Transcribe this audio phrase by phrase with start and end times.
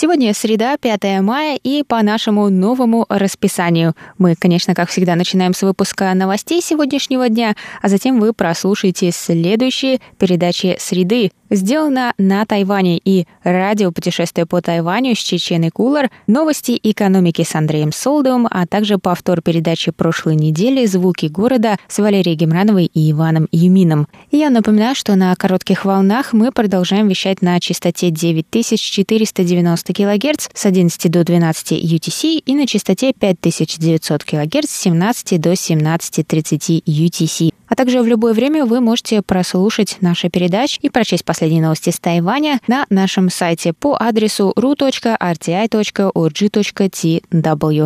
[0.00, 3.96] Сегодня среда, 5 мая, и по нашему новому расписанию.
[4.16, 9.98] Мы, конечно, как всегда, начинаем с выпуска новостей сегодняшнего дня, а затем вы прослушаете следующие
[10.16, 17.42] передачи среды сделано на Тайване и радио «Путешествие по Тайваню» с Чеченой Кулар, новости экономики
[17.42, 23.10] с Андреем Солдовым, а также повтор передачи прошлой недели «Звуки города» с Валерией Гемрановой и
[23.10, 24.08] Иваном Юмином.
[24.30, 31.10] Я напоминаю, что на коротких волнах мы продолжаем вещать на частоте 9490 кГц с 11
[31.10, 37.52] до 12 UTC и на частоте 5900 кГц с 17 до 17.30 UTC.
[37.68, 42.00] А также в любое время вы можете прослушать наши передачи и прочесть последние новости с
[42.00, 45.08] Тайваня на нашем сайте по адресу ru.rti.org.tw.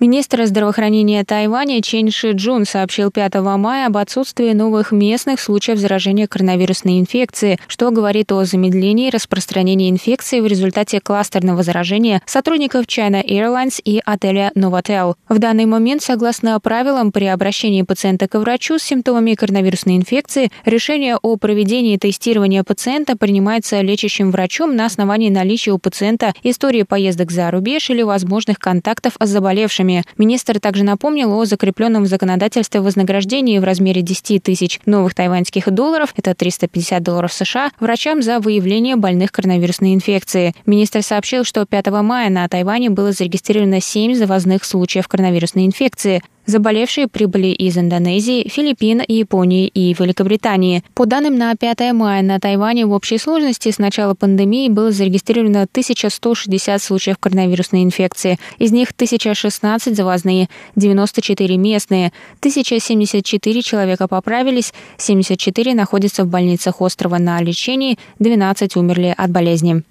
[0.00, 6.28] Министр здравоохранения Тайваня Чен Ши Джун сообщил 5 мая об отсутствии новых местных случаев заражения
[6.28, 13.80] коронавирусной инфекции, что говорит о замедлении распространения инфекции в результате кластерного заражения сотрудников China Airlines
[13.84, 15.16] и отеля Novotel.
[15.28, 21.16] В данный момент, согласно правилам, при обращении пациента к врачу с симптомами коронавирусной инфекции, решение
[21.16, 27.50] о проведении тестирования пациента принимается лечащим врачом на основании наличия у пациента истории поездок за
[27.50, 30.04] рубеж или возможных контактов с заболевшими врачами.
[30.16, 36.12] Министр также напомнил о закрепленном в законодательстве вознаграждении в размере 10 тысяч новых тайваньских долларов,
[36.16, 40.54] это 350 долларов США, врачам за выявление больных коронавирусной инфекции.
[40.66, 46.22] Министр сообщил, что 5 мая на Тайване было зарегистрировано 7 завозных случаев коронавирусной инфекции.
[46.48, 50.82] Заболевшие прибыли из Индонезии, Филиппин, Японии и Великобритании.
[50.94, 55.64] По данным на 5 мая на Тайване в общей сложности с начала пандемии было зарегистрировано
[55.64, 58.38] 1160 случаев коронавирусной инфекции.
[58.58, 67.42] Из них 1016 завозные, 94 местные, 1074 человека поправились, 74 находятся в больницах острова на
[67.42, 69.82] лечении, 12 умерли от болезни.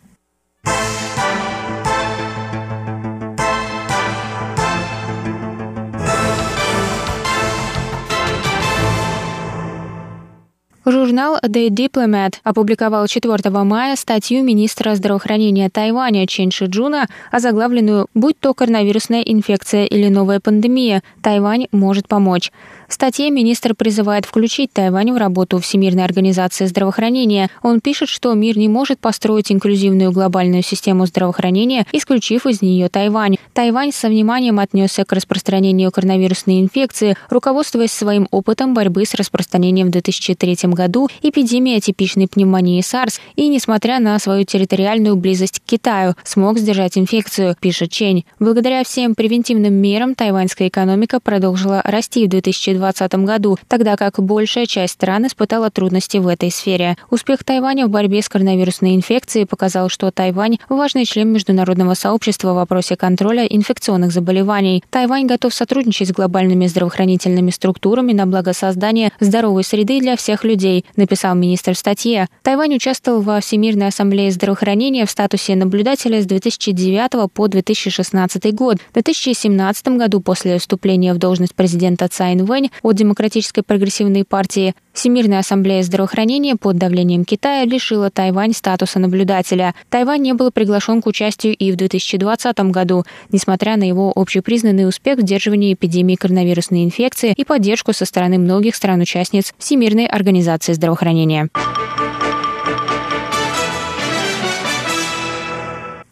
[10.89, 18.53] Журнал The Diplomat опубликовал 4 мая статью министра здравоохранения Тайваня Чен Шиджуна, озаглавленную «Будь то
[18.53, 22.53] коронавирусная инфекция или новая пандемия, Тайвань может помочь».
[22.87, 27.49] В статье министр призывает включить Тайвань в работу Всемирной организации здравоохранения.
[27.61, 33.35] Он пишет, что мир не может построить инклюзивную глобальную систему здравоохранения, исключив из нее Тайвань.
[33.51, 39.91] Тайвань со вниманием отнесся к распространению коронавирусной инфекции, руководствуясь своим опытом борьбы с распространением в
[39.91, 40.76] 2003 году
[41.21, 47.55] эпидемии атипичной пневмонии SARS и, несмотря на свою территориальную близость к Китаю, смог сдержать инфекцию,
[47.59, 48.25] пишет Чень.
[48.39, 54.93] Благодаря всем превентивным мерам тайваньская экономика продолжила расти в 2020 году, тогда как большая часть
[54.93, 56.97] стран испытала трудности в этой сфере.
[57.09, 62.55] Успех Тайваня в борьбе с коронавирусной инфекцией показал, что Тайвань– важный член международного сообщества в
[62.55, 64.83] вопросе контроля инфекционных заболеваний.
[64.89, 70.66] Тайвань готов сотрудничать с глобальными здравоохранительными структурами на благо создания здоровой среды для всех людей,
[70.95, 72.27] написал министр в статье.
[72.43, 78.77] Тайвань участвовал во Всемирной ассамблее здравоохранения в статусе наблюдателя с 2009 по 2016 год.
[78.91, 85.41] В 2017 году после вступления в должность президента Цайн Вэнь от Демократической прогрессивной партии Всемирная
[85.41, 89.75] ассамблея здравоохранения под давлением Китая лишила Тайвань статуса наблюдателя.
[89.91, 95.19] Тайвань не был приглашен к участию и в 2020 году, несмотря на его общепризнанный успех
[95.19, 101.49] в сдерживании эпидемии коронавирусной инфекции и поддержку со стороны многих стран-участниц Всемирной организации здравоохранения.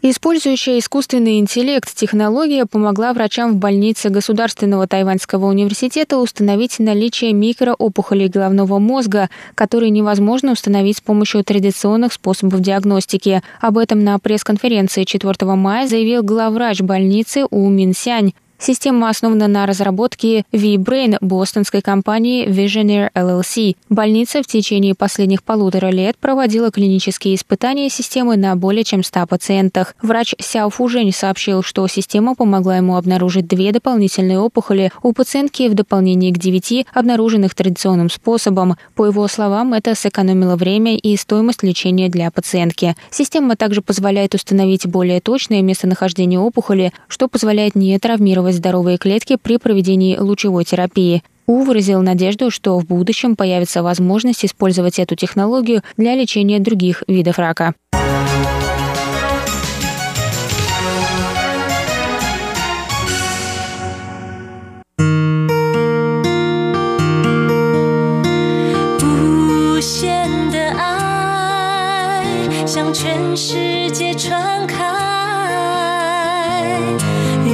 [0.07, 8.78] Использующая искусственный интеллект технология помогла врачам в больнице Государственного тайваньского университета установить наличие микроопухолей головного
[8.78, 13.42] мозга, которые невозможно установить с помощью традиционных способов диагностики.
[13.60, 18.34] Об этом на пресс-конференции 4 мая заявил главврач больницы У Минсянь.
[18.65, 23.75] Система основана на разработке V-Brain бостонской компании Visionaire LLC.
[23.89, 29.94] Больница в течение последних полутора лет проводила клинические испытания системы на более чем 100 пациентах.
[30.01, 35.75] Врач Сяо Фужень сообщил, что система помогла ему обнаружить две дополнительные опухоли у пациентки в
[35.75, 38.77] дополнение к девяти, обнаруженных традиционным способом.
[38.95, 42.95] По его словам, это сэкономило время и стоимость лечения для пациентки.
[43.12, 49.38] Система также позволяет установить более точное местонахождение опухоли, что позволяет не травмировать стимулировать здоровые клетки
[49.42, 51.24] при проведении лучевой терапии.
[51.48, 57.38] У выразил надежду, что в будущем появится возможность использовать эту технологию для лечения других видов
[57.38, 57.75] рака.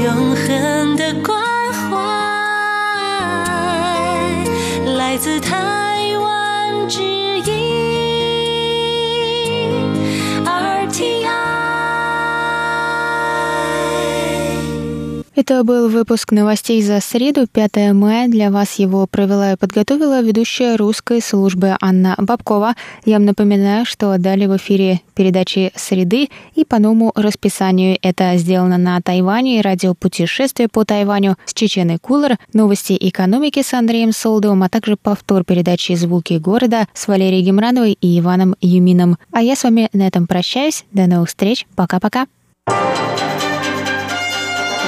[0.04, 1.40] 永恒的关
[1.74, 1.98] 怀
[4.98, 7.31] 来自台湾之
[15.44, 18.28] Это был выпуск новостей за среду, 5 мая.
[18.28, 22.76] Для вас его провела и подготовила ведущая русской службы Анна Бабкова.
[23.06, 27.98] Я вам напоминаю, что далее в эфире передачи «Среды» и по новому расписанию.
[28.04, 34.62] Это сделано на Тайване, радиопутешествие по Тайваню с Чеченой Кулер, новости экономики с Андреем Солдовым,
[34.62, 39.18] а также повтор передачи «Звуки города» с Валерией Гемрановой и Иваном Юмином.
[39.32, 40.86] А я с вами на этом прощаюсь.
[40.92, 41.66] До новых встреч.
[41.76, 42.28] Пока-пока.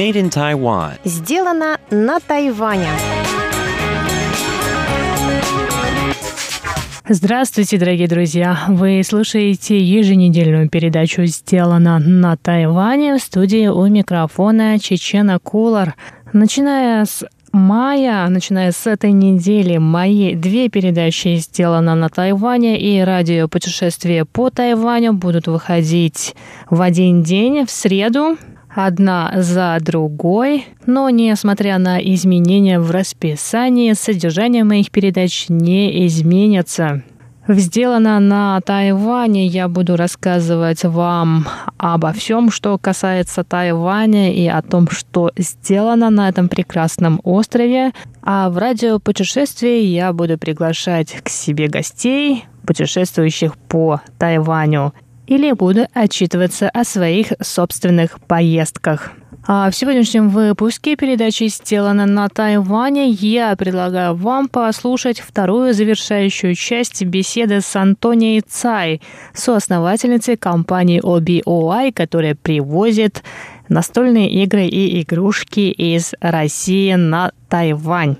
[0.00, 0.92] Made in Taiwan.
[1.04, 2.88] Сделано на Тайване.
[7.06, 8.60] Здравствуйте, дорогие друзья!
[8.68, 15.94] Вы слушаете еженедельную передачу «Сделано на Тайване» в студии у микрофона Чечена Кулар.
[16.32, 23.48] Начиная с мая, начиная с этой недели, мои две передачи «Сделано на Тайване» и «Радио
[23.48, 26.34] путешествие по Тайваню» будут выходить
[26.70, 28.38] в один день, в среду,
[28.74, 37.02] одна за другой, но несмотря на изменения в расписании, содержание моих передач не изменится.
[37.48, 41.48] «Сделано на Тайване» я буду рассказывать вам
[41.78, 47.92] обо всем, что касается Тайваня и о том, что сделано на этом прекрасном острове.
[48.22, 54.92] А в радиопутешествии я буду приглашать к себе гостей, путешествующих по Тайваню
[55.30, 59.12] или буду отчитываться о своих собственных поездках.
[59.46, 67.04] А в сегодняшнем выпуске передачи «Сделано на Тайване» я предлагаю вам послушать вторую завершающую часть
[67.04, 69.00] беседы с Антонией Цай,
[69.32, 73.22] соосновательницей компании OBOI, которая привозит
[73.68, 78.16] настольные игры и игрушки из России на Тайвань.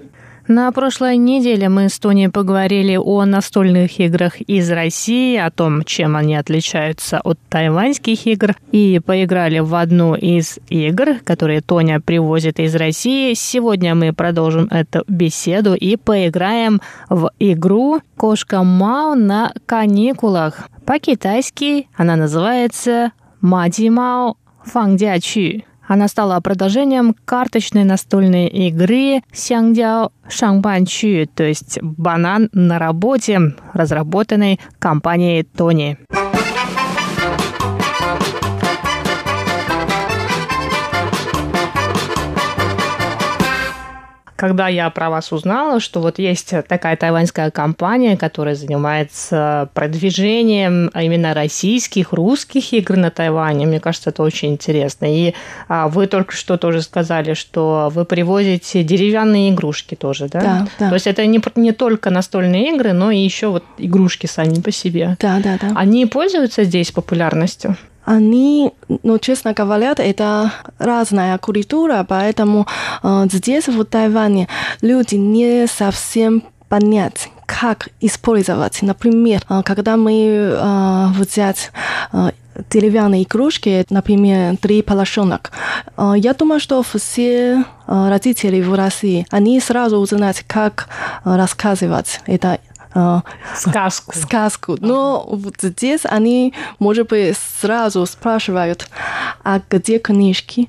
[0.50, 6.16] На прошлой неделе мы с Тони поговорили о настольных играх из России, о том, чем
[6.16, 12.75] они отличаются от тайваньских игр, и поиграли в одну из игр, которые Тоня привозит из
[12.75, 13.35] России.
[13.35, 20.69] Сегодня мы продолжим эту беседу и поиграем в игру «Кошка Мао на каникулах».
[20.85, 25.62] По-китайски она называется «Мади Мао Фангдячу».
[25.90, 35.42] Она стала продолжением карточной настольной игры Сянгдяо Шангбанчу, то есть банан на работе, разработанной компанией
[35.42, 35.99] Тони.
[44.40, 51.35] Когда я про вас узнала, что вот есть такая тайваньская компания, которая занимается продвижением именно
[51.35, 55.04] российских, русских игр на Тайване, мне кажется, это очень интересно.
[55.04, 55.35] И
[55.68, 60.40] а, вы только что тоже сказали, что вы привозите деревянные игрушки тоже, да?
[60.40, 60.88] Да, да.
[60.88, 64.70] То есть это не, не только настольные игры, но и еще вот игрушки сами по
[64.70, 65.18] себе.
[65.20, 65.73] Да, да, да.
[65.76, 67.76] Они пользуются здесь популярностью?
[68.11, 68.73] Они,
[69.05, 72.67] ну, честно говоря, это разная культура, поэтому
[73.02, 74.49] э, здесь, в Тайване,
[74.83, 78.83] люди не совсем понять, как использовать.
[78.83, 81.71] Например, когда мы э, взять
[82.12, 82.31] э,
[82.69, 85.52] деревянные игрушки, например, три полошонок.
[85.97, 90.88] Э, я думаю, что все родители в России, они сразу узнают, как
[91.25, 92.59] рассказывать это
[93.54, 94.12] сказку.
[94.16, 94.76] сказку.
[94.80, 98.88] Но вот здесь они, может быть, сразу спрашивают,
[99.44, 100.68] а где книжки?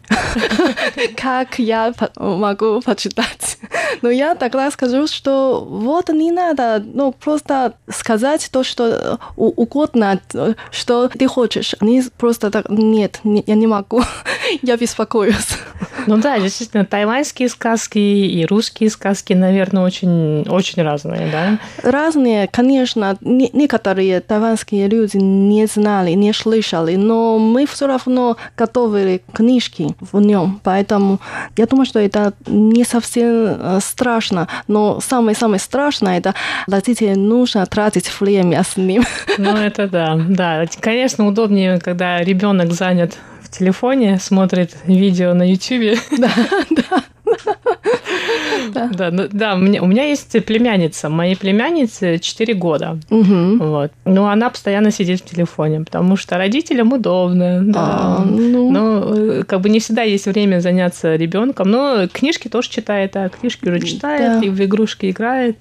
[1.18, 3.58] как я могу почитать?
[4.01, 10.20] Но я тогда скажу, что вот не надо, ну, просто сказать то, что угодно,
[10.72, 11.75] что ты хочешь.
[11.80, 14.04] Они просто так, нет, я не могу,
[14.62, 15.58] я беспокоюсь.
[16.08, 21.92] Ну да, действительно, тайваньские сказки и русские сказки, наверное, очень, очень разные, да?
[22.12, 29.96] Разные, конечно, некоторые тайваньские люди не знали, не слышали, но мы все равно готовили книжки
[30.01, 31.22] в нем, поэтому
[31.56, 36.36] я думаю, что это не совсем страшно, но самое-самое страшное, это
[36.68, 39.06] родителям нужно тратить время с ним.
[39.38, 40.65] Ну это да, да.
[40.82, 43.18] Конечно, удобнее, когда ребенок занят
[43.51, 46.00] телефоне, смотрит видео на YouTube.
[46.18, 46.32] Да,
[46.72, 47.03] да.
[48.74, 51.10] Да, да, ну, да у, меня, у меня есть племянница.
[51.10, 53.00] Моей племяннице 4 года.
[53.10, 53.58] Угу.
[53.58, 53.92] Вот.
[54.06, 57.62] Но она постоянно сидит в телефоне, потому что родителям удобно.
[57.64, 57.80] Да.
[57.80, 58.72] А, ну...
[58.72, 61.70] Но э, как бы не всегда есть время заняться ребенком.
[61.70, 64.46] Но книжки тоже читает, а книжки уже читает, да.
[64.46, 65.58] и в игрушки играет.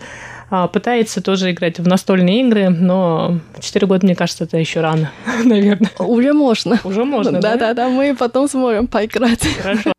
[0.50, 4.80] А, пытается тоже играть в настольные игры, но в 4 года, мне кажется, это еще
[4.80, 5.12] рано,
[5.44, 5.90] наверное.
[5.98, 6.80] Уже можно.
[6.82, 7.52] Уже можно, да?
[7.52, 9.46] Да-да-да, мы потом сможем поиграть.
[9.62, 9.92] Хорошо.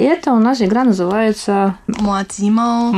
[0.00, 2.90] Это у нас игра называется Мадимао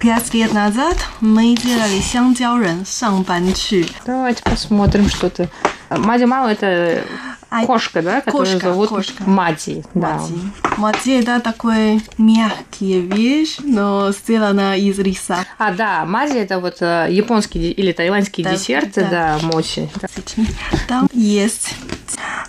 [0.00, 3.86] Пять лет назад мы делали 香蕉人上班去.
[4.04, 5.48] Давайте посмотрим что-то.
[5.90, 7.04] Мадимао это
[7.66, 9.24] кошка, да, которую кошка, зовут кошка.
[9.24, 9.84] Мади.
[9.94, 10.20] Да.
[10.76, 15.46] Мади это такой мягкий вещь, но сделана из риса.
[15.58, 19.08] А, да, мази это вот э, японский или тайваньский Да, десерт, да.
[19.10, 19.88] да, мочи.
[20.88, 21.74] Там есть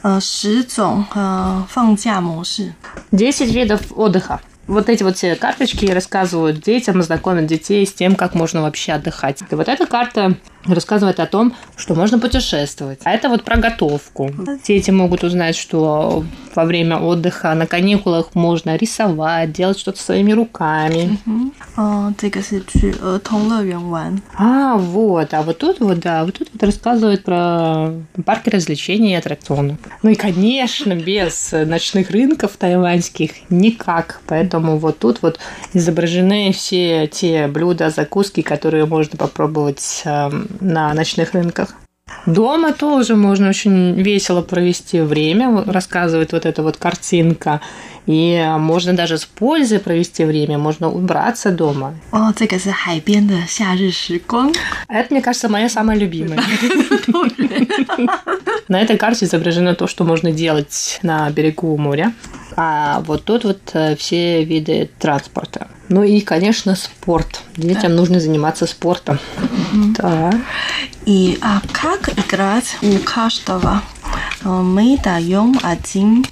[0.03, 2.73] э, 十种呃放假模式。
[3.11, 4.41] 10 видов отдыха.
[4.70, 9.42] Вот эти вот все карточки рассказывают детям, знакомят детей с тем, как можно вообще отдыхать.
[9.50, 13.00] И вот эта карта рассказывает о том, что можно путешествовать.
[13.04, 14.30] А это вот про готовку.
[14.66, 16.24] Дети могут узнать, что
[16.54, 21.18] во время отдыха на каникулах можно рисовать, делать что-то своими руками.
[24.36, 25.32] А, вот.
[25.32, 27.92] А вот тут вот, да, вот тут вот рассказывает про
[28.24, 29.78] парки развлечений и аттракционы.
[30.02, 34.20] Ну и, конечно, без ночных рынков тайваньских никак.
[34.26, 35.38] Поэтому вот тут вот
[35.72, 41.74] изображены все те блюда, закуски, которые можно попробовать эм, на ночных рынках.
[42.26, 47.60] Дома тоже можно очень весело провести время, рассказывает вот эта вот картинка.
[48.06, 51.94] И можно даже с пользой провести время, можно убраться дома.
[52.10, 52.32] О,
[54.88, 56.40] это, мне кажется, моя самая любимая.
[58.68, 62.12] На этой карте изображено то, что можно делать на берегу моря.
[62.56, 65.68] А вот тут вот э, все виды транспорта.
[65.88, 67.42] Ну и, конечно, спорт.
[67.56, 69.18] Детям нужно заниматься спортом.
[69.72, 70.32] Да.
[71.06, 73.82] И а как играть у каждого?
[74.44, 76.24] Э, Мы даем один.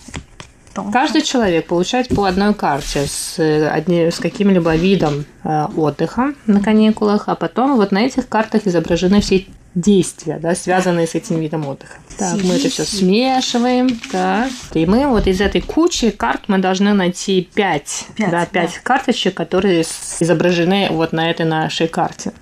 [0.92, 6.60] Каждый человек получает по одной карте с, э, одни- с каким-либо видом э, отдыха на
[6.60, 11.66] каникулах, а потом вот на этих картах изображены все действия, да, связанные с этим видом
[11.66, 11.98] отдыха.
[12.18, 13.88] Так, мы это все смешиваем.
[14.10, 14.48] Так.
[14.74, 18.80] И мы вот из этой кучи карт мы должны найти 5, Пять, да, 5 да.
[18.82, 19.84] карточек, которые
[20.20, 22.32] изображены вот на этой нашей карте.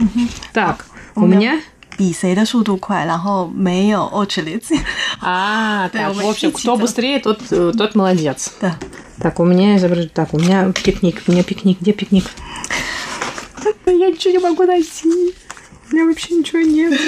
[0.53, 1.61] Так, у У меня- меня...
[1.98, 4.64] 比谁的速度快，然后没有 очередь。
[5.22, 6.62] А, Да, так, у в меня общем, птица.
[6.64, 8.54] кто быстрее, тот, э, тот молодец.
[8.62, 8.78] Да.
[9.20, 10.10] Так, у меня изображено...
[10.10, 11.22] Так, у меня пикник.
[11.28, 11.80] У меня пикник.
[11.80, 12.26] Где пикник?
[13.86, 15.34] Я ничего не могу найти.
[15.92, 17.00] У меня вообще ничего нет.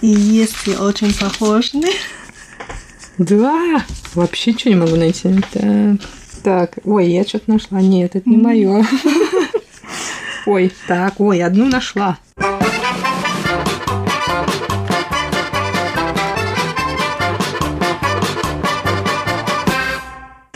[0.00, 1.88] И если очень похожны.
[3.18, 5.34] Да, вообще ничего не могу найти.
[5.52, 6.00] Так,
[6.44, 6.78] так.
[6.84, 7.80] ой, я что-то нашла.
[7.80, 8.84] Нет, это не мое.
[10.46, 12.18] Ой, так, ой, одну нашла.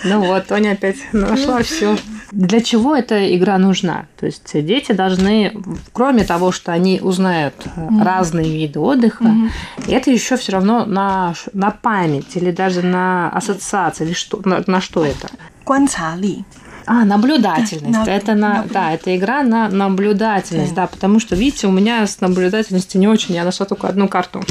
[0.03, 1.97] Ну вот, Тоня опять нашла все.
[2.31, 4.05] Для чего эта игра нужна?
[4.19, 5.53] То есть дети должны,
[5.91, 8.03] кроме того, что они узнают mm-hmm.
[8.03, 9.91] разные виды отдыха, mm-hmm.
[9.91, 14.81] это еще все равно на, на память или даже на ассоциации, или что, на, на
[14.81, 15.29] что это?
[15.65, 16.43] Гуанцали.
[16.85, 18.03] А, наблюдательность.
[18.05, 18.73] Да, это на, наблю...
[18.73, 20.83] да, это игра на наблюдательность, да.
[20.83, 24.43] да, потому что, видите, у меня с наблюдательностью не очень, я нашла только одну карту.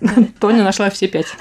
[0.40, 1.26] Тоня нашла все пять.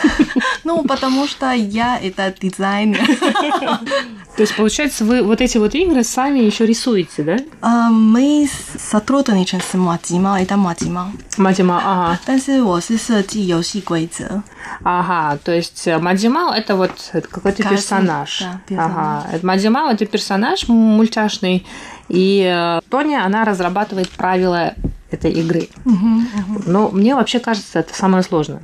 [0.64, 3.00] Ну, потому что я это дизайнер.
[4.36, 7.38] То есть, получается, вы вот эти вот игры сами еще рисуете, да?
[7.62, 11.14] А, мы сотрудничаем с Матима, это Матима.
[11.38, 12.20] Матима, ага.
[12.28, 12.40] Но я
[14.84, 16.92] Ага, то есть э, Мадзимал это вот
[17.32, 18.42] какой-то персонаж.
[18.42, 19.24] Да, персонаж.
[19.26, 19.40] Ага.
[19.42, 21.66] Мадзимал это персонаж мультяшный,
[22.10, 24.74] и э, Тоня, она разрабатывает правила
[25.12, 25.70] этой игры.
[26.66, 28.62] Но мне вообще кажется, это самое сложное.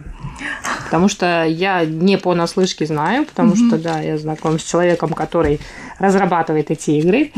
[0.86, 5.60] Потому что я не понаслышке знаю, потому что, да, я знаком с человеком, который
[6.00, 7.32] разрабатывает эти игры.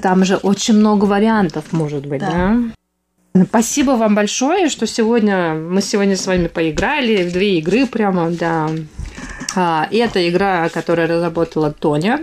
[0.00, 2.30] Там же очень много вариантов может быть, Да.
[3.34, 3.44] да?
[3.44, 8.68] Спасибо вам большое, что сегодня мы сегодня с вами поиграли в две игры прямо, да.
[9.54, 12.20] А, это игра, которую разработала Тоня,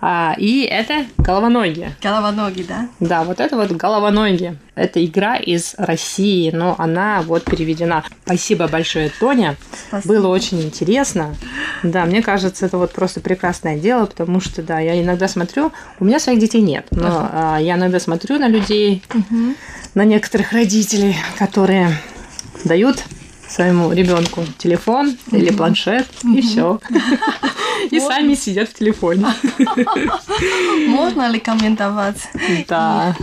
[0.00, 1.96] а, и это головоногие.
[2.02, 2.88] головоногий, да?
[3.00, 4.58] Да, вот это вот головоногие.
[4.74, 8.04] Это игра из России, но она вот переведена.
[8.24, 9.56] Спасибо большое, Тоня.
[9.88, 10.14] Спасибо.
[10.14, 11.34] Было очень интересно.
[11.82, 16.04] Да, мне кажется, это вот просто прекрасное дело, потому что, да, я иногда смотрю, у
[16.04, 19.02] меня своих детей нет, но а, я иногда смотрю на людей,
[19.94, 21.90] на некоторых родителей, которые
[22.64, 23.02] дают
[23.48, 26.80] своему ребенку телефон или планшет, и все.
[27.90, 29.26] И сами сидят в телефоне.
[30.88, 32.16] Можно рекомендовать
[32.68, 33.14] Да.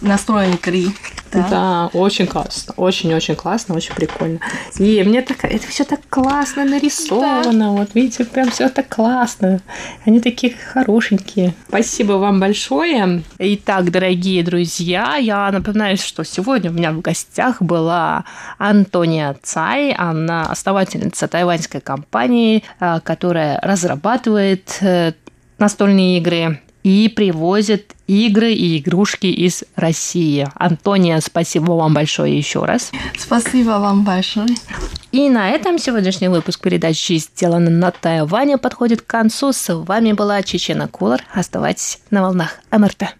[0.00, 0.86] настрой игры.
[1.32, 1.46] Да.
[1.50, 4.40] Да, очень классно, очень-очень классно, очень прикольно.
[4.78, 9.60] И мне так, это все так классно нарисовано, вот видите, прям все так классно.
[10.06, 11.54] Они такие хорошенькие.
[11.68, 13.22] Спасибо вам большое.
[13.38, 18.24] Итак, дорогие друзья, я напоминаю, что сегодня у меня в гостях была
[18.58, 25.12] Антония Цай, она основательница тайваньской компании, э, которая разрабатывает э,
[25.58, 30.48] настольные игры и привозит игры и игрушки из России.
[30.54, 32.90] Антония, спасибо вам большое еще раз.
[33.16, 34.48] Спасибо вам большое.
[35.12, 39.52] И на этом сегодняшний выпуск передачи «Сделано на Тайване» подходит к концу.
[39.52, 41.22] С вами была Чечена Кулар.
[41.32, 43.14] Оставайтесь на волнах МРТ.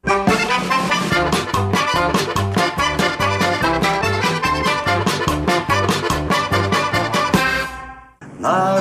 [8.38, 8.80] 나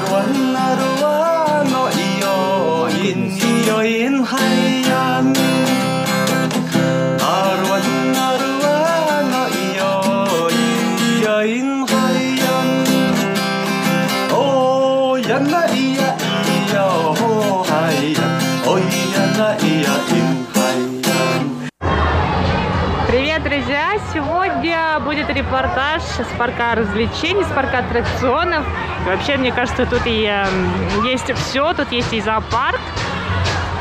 [24.99, 28.65] Будет репортаж с парка развлечений, с парка аттракционов.
[29.05, 32.79] И вообще, мне кажется, тут и эм, есть все, тут есть и зоопарк.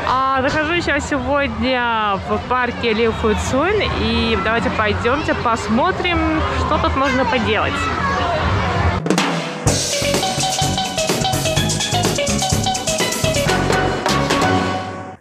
[0.07, 7.25] А, нахожусь я сегодня в парке Лив Фуцун, и давайте пойдемте посмотрим, что тут можно
[7.25, 7.73] поделать.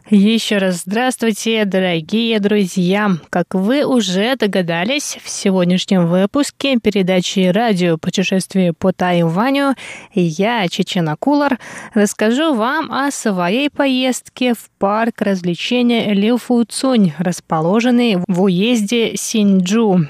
[0.08, 3.10] Еще раз здравствуйте, дорогие друзья!
[3.28, 9.74] Как вы уже догадались, в сегодняшнем выпуске передачи «Радио путешествие по Тайваню»
[10.14, 11.58] я, Чечена Кулар,
[11.92, 20.06] расскажу вам о своей поездке в парк развлечения Лю Фу Цунь, расположенный в уезде Синджу.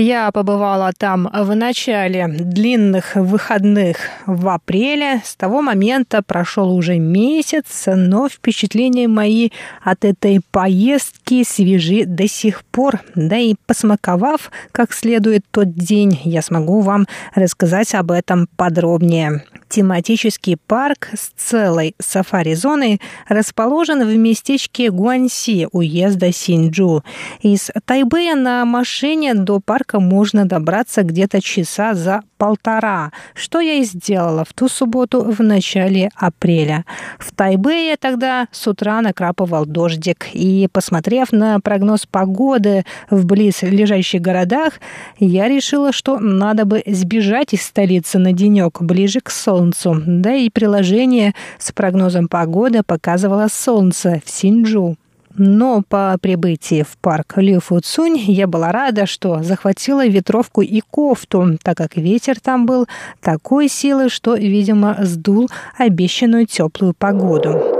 [0.00, 5.20] Я побывала там в начале длинных выходных в апреле.
[5.24, 9.50] С того момента прошел уже месяц, но впечатления мои
[9.82, 13.00] от этой поездки свежи до сих пор.
[13.16, 19.42] Да и посмаковав как следует тот день, я смогу вам рассказать об этом подробнее.
[19.68, 27.04] Тематический парк с целой сафари-зоной расположен в местечке Гуанси уезда Синджу.
[27.42, 33.84] Из Тайбэя на машине до парка можно добраться где-то часа за полтора, что я и
[33.84, 36.84] сделала в ту субботу в начале апреля.
[37.18, 44.22] В Тайбэе тогда с утра накрапывал дождик, и, посмотрев на прогноз погоды в близ лежащих
[44.22, 44.74] городах,
[45.18, 50.00] я решила, что надо бы сбежать из столицы на денек ближе к солнцу.
[50.06, 54.96] Да и приложение с прогнозом погоды показывало солнце в Синджу.
[55.38, 61.56] Но по прибытии в парк Лю Фуцунь я была рада, что захватила ветровку и кофту,
[61.62, 62.88] так как ветер там был
[63.20, 65.48] такой силы, что, видимо, сдул
[65.78, 67.78] обещанную теплую погоду.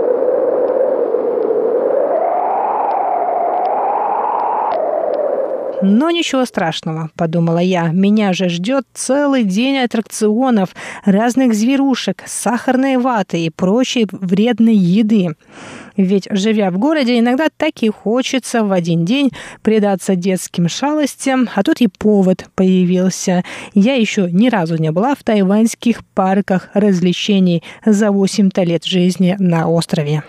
[5.81, 7.89] Но ничего страшного, подумала я.
[7.89, 10.71] Меня же ждет целый день аттракционов,
[11.05, 15.37] разных зверушек, сахарной ваты и прочей вредной еды.
[15.99, 19.33] Ведь, живя в городе, иногда так и хочется в один день
[19.63, 23.43] предаться детским шалостям, а тут и повод появился.
[23.75, 29.69] Я еще ни разу не была в тайваньских парках развлечений за 8-то лет жизни на
[29.69, 30.23] острове.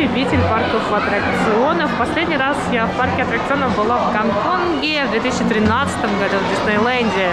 [0.00, 1.90] Любитель парков аттракционов.
[1.98, 7.28] Последний раз я в парке аттракционов была в Гонконге в 2013 году в Диснейленде.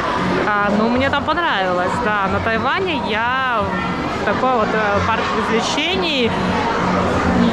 [0.45, 2.27] А, ну, мне там понравилось, да.
[2.27, 3.61] На Тайване я
[4.21, 6.29] в такой вот э, парк развлечений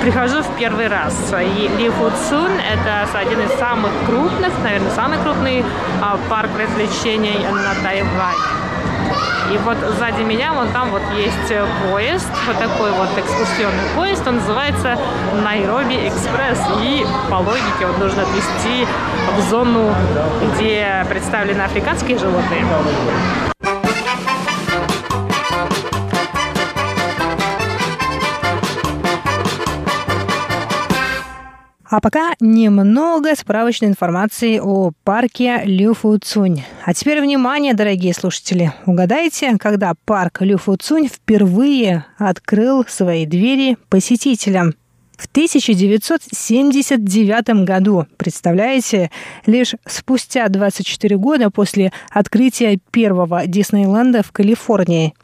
[0.02, 1.32] прихожу в первый раз.
[1.40, 5.64] И Ли Фуцун– это один из самых крупных, наверное, самый крупный
[6.02, 8.73] а, парк развлечений на Тайване.
[9.52, 14.26] И вот сзади меня, вон там вот есть э, поезд, вот такой вот экскурсионный поезд,
[14.26, 14.98] он называется
[15.42, 16.58] Найроби Экспресс.
[16.82, 18.86] И по логике вот нужно отвезти
[19.36, 19.94] в зону,
[20.54, 22.64] где представлены африканские животные.
[31.96, 36.64] А пока немного справочной информации о парке Люфу Цунь.
[36.84, 38.72] А теперь внимание, дорогие слушатели.
[38.84, 44.74] Угадайте, когда парк Люфу Цунь впервые открыл свои двери посетителям?
[45.16, 49.12] В 1979 году, представляете,
[49.46, 55.14] лишь спустя 24 года после открытия первого Диснейленда в Калифорнии.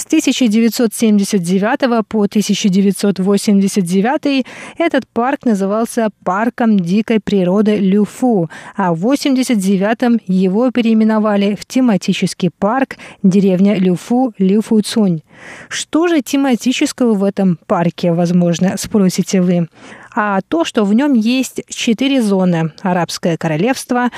[0.00, 4.46] С 1979 по 1989
[4.78, 12.96] этот парк назывался Парком дикой природы Люфу, а в 1989 его переименовали в тематический парк
[13.22, 15.20] деревня Люфу Люфу Цунь.
[15.68, 19.68] Что же тематического в этом парке, возможно, спросите вы?
[20.16, 24.08] А то, что в нем есть четыре зоны– Арабское королевство,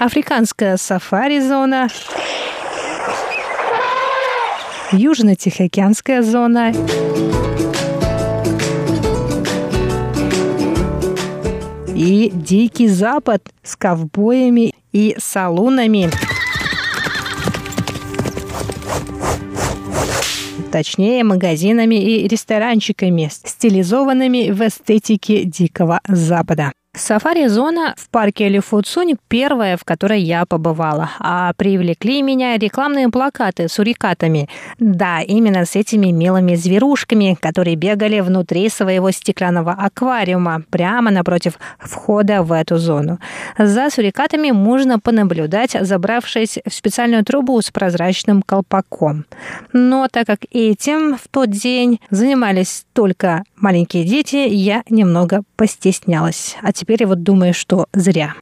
[0.00, 1.88] Африканская сафари-зона,
[4.92, 6.72] Южно-Тихоокеанская зона,
[11.94, 16.10] и Дикий Запад с ковбоями и салунами.
[20.72, 26.72] точнее магазинами и ресторанчиками, стилизованными в эстетике Дикого Запада.
[27.00, 33.78] Сафари-зона в парке Лифуцунь первая, в которой я побывала, а привлекли меня рекламные плакаты с
[33.78, 34.48] урикатами.
[34.78, 42.42] Да, именно с этими милыми зверушками, которые бегали внутри своего стеклянного аквариума, прямо напротив входа
[42.42, 43.18] в эту зону.
[43.56, 49.24] За сурикатами можно понаблюдать, забравшись в специальную трубу с прозрачным колпаком.
[49.72, 56.56] Но так как этим в тот день занимались только маленькие дети, я немного постеснялась.
[56.62, 58.34] А теперь я вот думаю, что зря.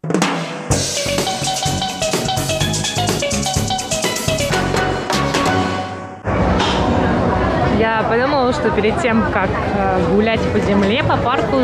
[7.79, 11.57] Я подумала, что перед тем, как э, гулять по земле, по парку,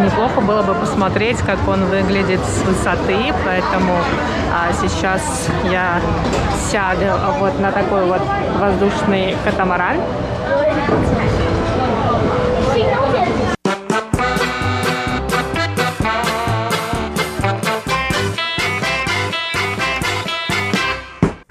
[0.00, 3.34] неплохо было бы посмотреть, как он выглядит с высоты.
[3.44, 3.94] Поэтому
[4.52, 6.00] а, сейчас я
[6.70, 7.06] сяду
[7.40, 8.22] вот на такой вот
[8.60, 9.96] воздушный катамаран.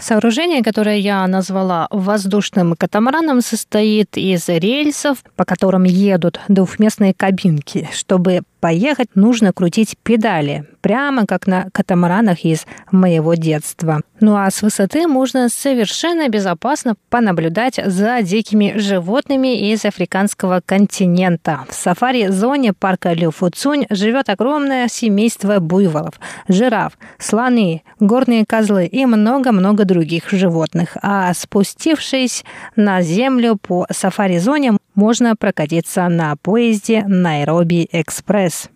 [0.07, 7.89] Сооружение, которое я назвала воздушным катамараном, состоит из рельсов, по которым едут двухместные кабинки.
[7.91, 14.01] Чтобы поехать, нужно крутить педали, прямо как на катамаранах из моего детства.
[14.19, 21.65] Ну а с высоты можно совершенно безопасно понаблюдать за дикими животными из африканского континента.
[21.69, 30.31] В сафари-зоне парка Люфуцунь живет огромное семейство буйволов, жираф, слоны, горные козлы и много-много других
[30.31, 30.97] животных.
[31.03, 32.43] А спустившись
[32.75, 38.69] на землю по сафари-зоне, можно прокатиться на поезде Найроби-экспресс.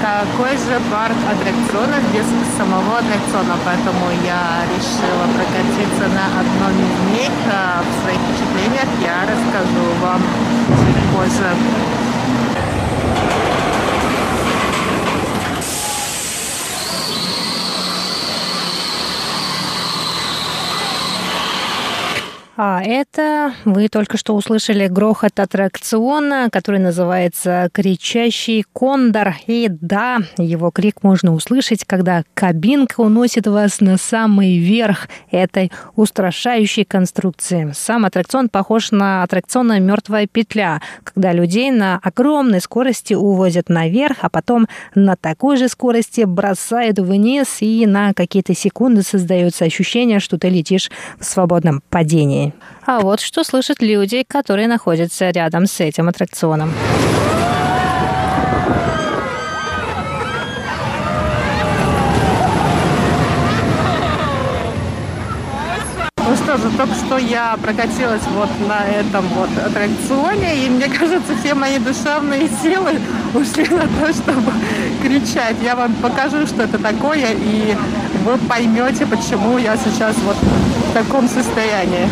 [0.00, 3.56] какой же парк аттракционов без самого аттракциона?
[3.64, 7.30] Поэтому я решила прокатиться на одном из них.
[7.52, 10.22] А В своих впечатлениях я расскажу вам
[10.80, 11.50] чуть позже.
[22.62, 29.36] А это вы только что услышали грохот аттракциона, который называется «Кричащий кондор».
[29.46, 36.84] И да, его крик можно услышать, когда кабинка уносит вас на самый верх этой устрашающей
[36.84, 37.72] конструкции.
[37.74, 44.28] Сам аттракцион похож на аттракцион «Мертвая петля», когда людей на огромной скорости увозят наверх, а
[44.28, 50.50] потом на такой же скорости бросают вниз, и на какие-то секунды создается ощущение, что ты
[50.50, 52.49] летишь в свободном падении.
[52.86, 56.72] А вот что слышат люди, которые находятся рядом с этим аттракционом.
[66.30, 71.32] Ну что же, только что я прокатилась вот на этом вот аттракционе, и мне кажется,
[71.42, 73.00] все мои душевные силы
[73.34, 74.52] ушли на то, чтобы
[75.02, 75.56] кричать.
[75.60, 77.76] Я вам покажу, что это такое, и
[78.24, 80.36] вы поймете, почему я сейчас вот
[80.92, 82.08] таком состоянии.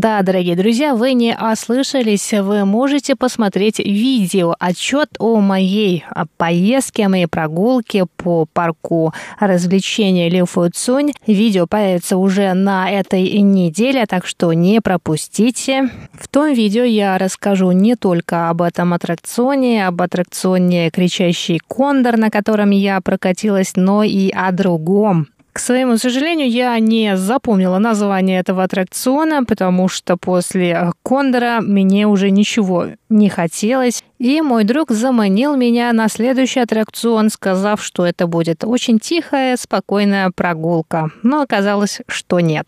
[0.00, 2.32] Да, дорогие друзья, вы не ослышались.
[2.32, 6.06] Вы можете посмотреть видео, отчет о моей
[6.38, 11.12] поездке, о моей прогулке по парку развлечения Лю Цунь.
[11.26, 15.90] Видео появится уже на этой неделе, так что не пропустите.
[16.14, 22.30] В том видео я расскажу не только об этом аттракционе, об аттракционе «Кричащий кондор», на
[22.30, 25.28] котором я прокатилась, но и о другом.
[25.52, 32.30] К своему сожалению, я не запомнила название этого аттракциона, потому что после Кондора мне уже
[32.30, 34.04] ничего не хотелось.
[34.18, 40.30] И мой друг заманил меня на следующий аттракцион, сказав, что это будет очень тихая, спокойная
[40.30, 41.10] прогулка.
[41.22, 42.66] Но оказалось, что нет.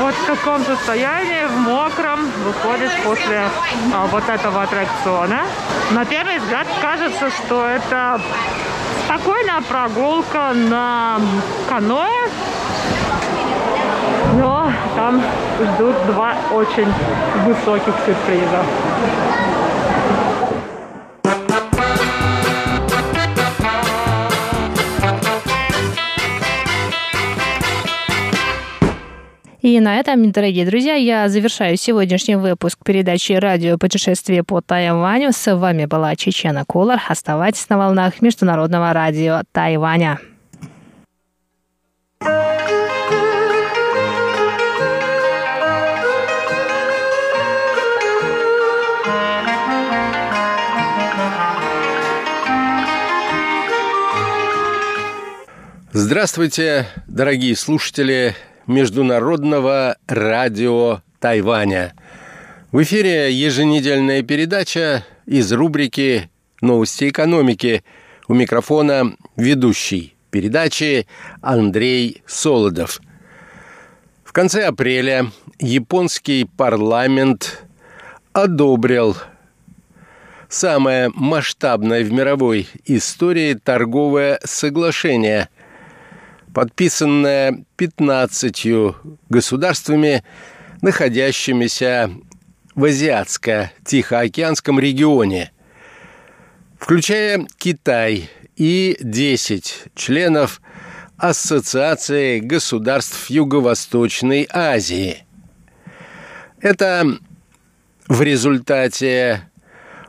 [0.00, 3.42] Вот в каком состоянии, в мокром, выходишь после
[3.92, 5.40] а, вот этого аттракциона.
[5.92, 8.20] На первый взгляд кажется, что это
[9.06, 11.20] спокойная прогулка на
[11.68, 12.28] каноэ.
[14.34, 15.22] Но там
[15.60, 16.92] ждут два очень
[17.46, 18.64] высоких сюрприза.
[29.66, 35.32] И на этом, дорогие друзья, я завершаю сегодняшний выпуск передачи «Радио путешествие по Тайваню».
[35.32, 37.02] С вами была Чечена Кулар.
[37.08, 40.20] Оставайтесь на волнах Международного радио Тайваня.
[55.92, 61.94] Здравствуйте, дорогие слушатели Международного радио Тайваня.
[62.72, 66.28] В эфире еженедельная передача из рубрики
[66.60, 67.84] «Новости экономики».
[68.28, 71.06] У микрофона ведущий передачи
[71.42, 73.00] Андрей Солодов.
[74.24, 77.64] В конце апреля японский парламент
[78.32, 79.16] одобрил
[80.48, 85.50] самое масштабное в мировой истории торговое соглашение–
[86.56, 88.66] подписанная 15
[89.28, 90.24] государствами,
[90.80, 92.10] находящимися
[92.74, 95.52] в Азиатско-Тихоокеанском регионе,
[96.78, 100.62] включая Китай и 10 членов
[101.18, 105.26] Ассоциации государств Юго-Восточной Азии.
[106.62, 107.18] Это
[108.08, 109.50] в результате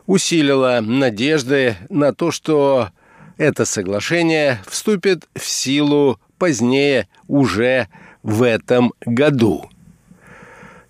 [0.06, 2.92] усилила надежды на то, что
[3.36, 7.88] это соглашение вступит в силу позднее уже
[8.24, 9.70] в этом году.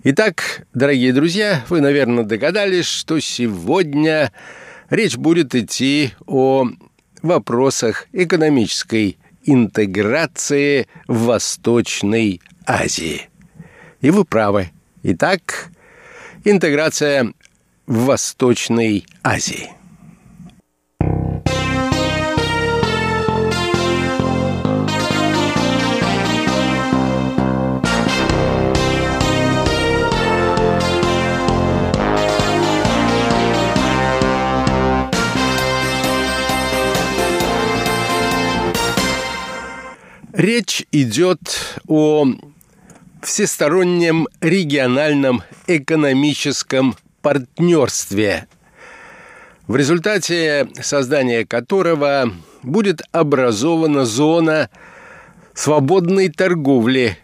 [0.03, 4.31] Итак, дорогие друзья, вы, наверное, догадались, что сегодня
[4.89, 6.65] речь будет идти о
[7.21, 13.29] вопросах экономической интеграции в Восточной Азии.
[14.01, 14.71] И вы правы.
[15.03, 15.69] Итак,
[16.43, 17.33] интеграция
[17.85, 19.76] в Восточной Азии.
[40.37, 41.39] Речь идет
[41.87, 42.27] о
[43.23, 48.45] всестороннем региональном экономическом партнерстве,
[49.65, 54.69] в результате создания которого будет образована зона
[55.55, 57.17] свободной торговли,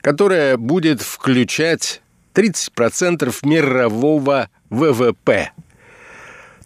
[0.00, 2.00] которая будет включать
[2.32, 5.50] 30% мирового ВВП,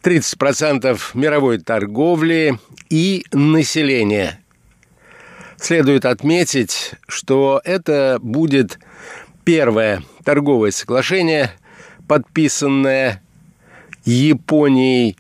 [0.02, 2.58] 30% мировой торговли
[2.90, 4.40] и населения–
[5.58, 8.78] Следует отметить, что это будет
[9.44, 11.50] первое торговое соглашение,
[12.06, 13.22] подписанное
[14.04, 15.16] Японией,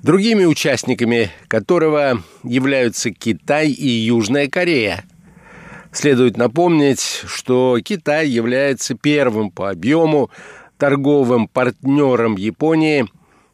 [0.00, 5.04] другими участниками которого являются Китай и Южная Корея.
[5.90, 10.30] Следует напомнить, что Китай является первым по объему
[10.76, 13.06] торговым партнером Японии,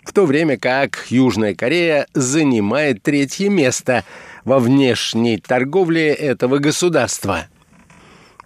[0.04, 4.04] в то время как Южная Корея занимает третье место–
[4.46, 7.48] во внешней торговле этого государства.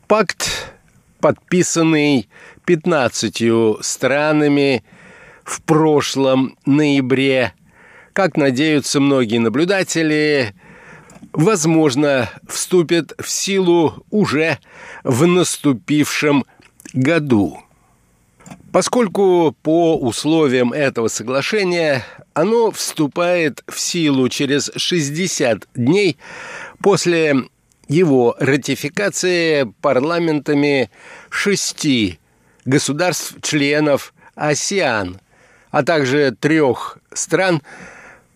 [0.09, 0.73] Пакт,
[1.21, 2.29] подписанный
[2.65, 3.43] 15
[3.83, 4.83] странами
[5.45, 7.53] в прошлом ноябре,
[8.15, 10.55] как надеются многие наблюдатели,
[11.33, 14.59] возможно, вступит в силу уже
[15.05, 16.47] в наступившем
[16.95, 17.63] году.
[18.73, 26.17] Поскольку по условиям этого соглашения оно вступает в силу через 60 дней
[26.83, 27.35] после
[27.89, 30.91] его ратификации парламентами
[31.29, 32.19] шести
[32.65, 35.21] государств-членов АСИАН,
[35.71, 37.63] а также трех стран,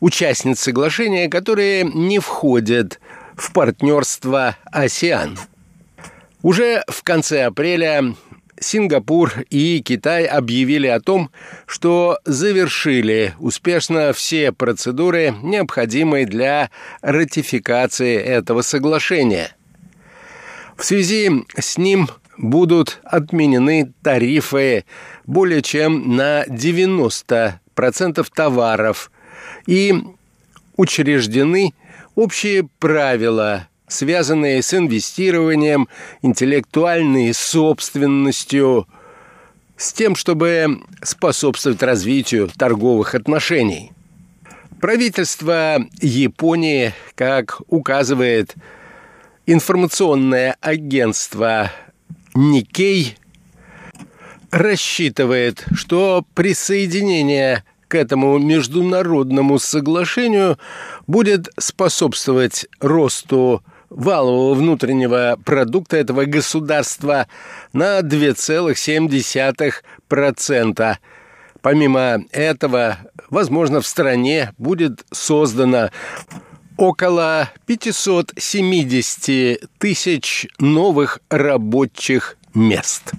[0.01, 3.01] участниц соглашения, которые не входят
[3.37, 5.39] в партнерство АСИАН.
[6.43, 8.15] Уже в конце апреля
[8.65, 11.31] Сингапур и Китай объявили о том,
[11.67, 16.71] что завершили успешно все процедуры, необходимые для
[17.03, 19.55] ратификации этого соглашения.
[20.79, 24.87] В связи с ним будут отменены тарифы
[25.27, 29.11] более чем на 90% товаров
[29.67, 29.95] и
[30.77, 31.75] учреждены
[32.15, 35.89] общие правила связанные с инвестированием,
[36.23, 38.87] интеллектуальной собственностью,
[39.77, 43.93] с тем, чтобы способствовать развитию торговых отношений.
[44.81, 48.55] Правительство Японии, как указывает
[49.47, 51.71] информационное агентство
[52.35, 53.17] Никей,
[54.51, 60.59] рассчитывает, что присоединение к этому международному соглашению
[61.07, 63.63] будет способствовать росту
[63.95, 67.29] валового внутреннего продукта этого государства
[67.73, 70.97] на 2,7%.
[71.63, 72.99] Помимо этого,
[73.31, 75.91] возможно, в стране будет создано
[76.77, 83.15] около 570 тысяч новых рабочих мест.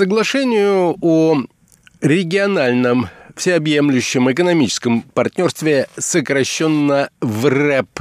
[0.00, 1.42] Соглашению о
[2.00, 8.00] региональном всеобъемлющем экономическом партнерстве, сокращенно в РЭП,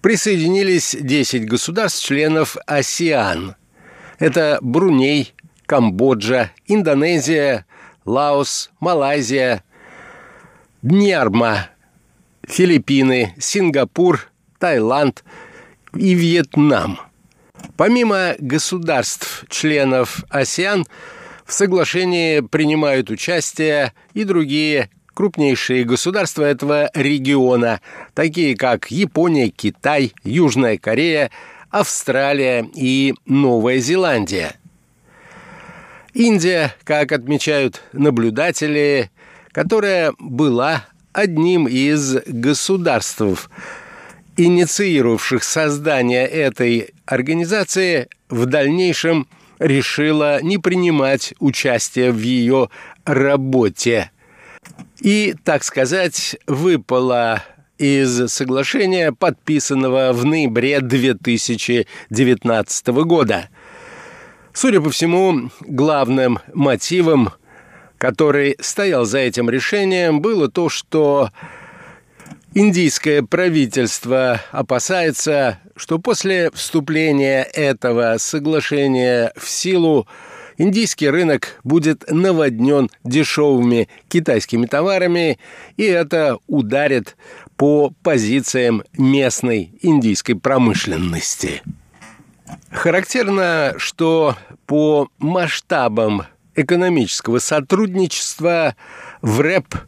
[0.00, 3.56] присоединились 10 государств-членов АСИАН.
[4.20, 5.34] Это Бруней,
[5.66, 7.66] Камбоджа, Индонезия,
[8.04, 9.64] Лаос, Малайзия,
[10.82, 11.70] Днярма,
[12.46, 14.30] Филиппины, Сингапур,
[14.60, 15.24] Таиланд
[15.96, 17.00] и Вьетнам–
[17.76, 20.86] Помимо государств, членов АСИАН,
[21.44, 27.80] в соглашении принимают участие и другие крупнейшие государства этого региона,
[28.14, 31.30] такие как Япония, Китай, Южная Корея,
[31.70, 34.54] Австралия и Новая Зеландия.
[36.12, 39.10] Индия, как отмечают наблюдатели,
[39.52, 43.50] которая была одним из государств,
[44.36, 49.28] инициировавших создание этой организации, в дальнейшем
[49.58, 52.68] решила не принимать участие в ее
[53.04, 54.10] работе.
[55.00, 57.42] И, так сказать, выпала
[57.78, 63.48] из соглашения, подписанного в ноябре 2019 года.
[64.52, 67.30] Судя по всему, главным мотивом,
[67.98, 71.30] который стоял за этим решением, было то, что
[72.56, 80.06] Индийское правительство опасается, что после вступления этого соглашения в силу
[80.56, 85.40] индийский рынок будет наводнен дешевыми китайскими товарами,
[85.76, 87.16] и это ударит
[87.56, 91.60] по позициям местной индийской промышленности.
[92.70, 94.36] Характерно, что
[94.66, 96.22] по масштабам
[96.54, 98.76] экономического сотрудничества
[99.22, 99.74] в РЭП–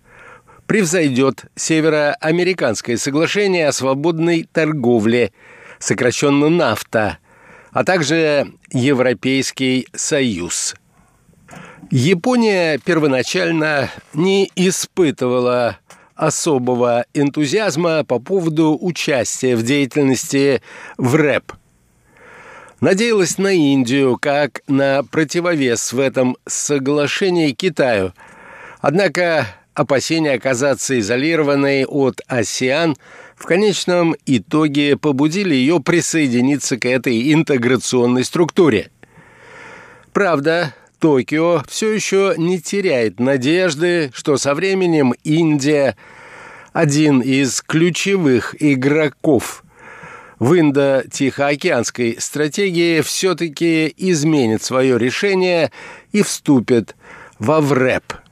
[0.67, 5.33] превзойдет Североамериканское соглашение о свободной торговле,
[5.79, 7.19] сокращенно НАФТА,
[7.71, 10.75] а также Европейский Союз.
[11.91, 15.79] Япония первоначально не испытывала
[16.17, 20.63] особого энтузиазма по поводу участия в деятельности
[20.97, 21.53] в РЭП.
[22.81, 28.13] Надеялась на Индию как на противовес в этом соглашении Китаю.
[28.81, 29.47] Однако
[29.77, 32.97] опасения оказаться изолированной от «Осиан»
[33.37, 38.91] в конечном итоге побудили ее присоединиться к этой интеграционной структуре.
[40.15, 45.95] Правда, Токио все еще не теряет надежды, что со временем Индия,
[46.73, 49.63] один из ключевых игроков
[50.39, 55.71] в Индо-Тихоокеанской стратегии, все-таки изменит свое решение
[56.13, 56.97] и вступит
[57.39, 58.15] во ВРЭП–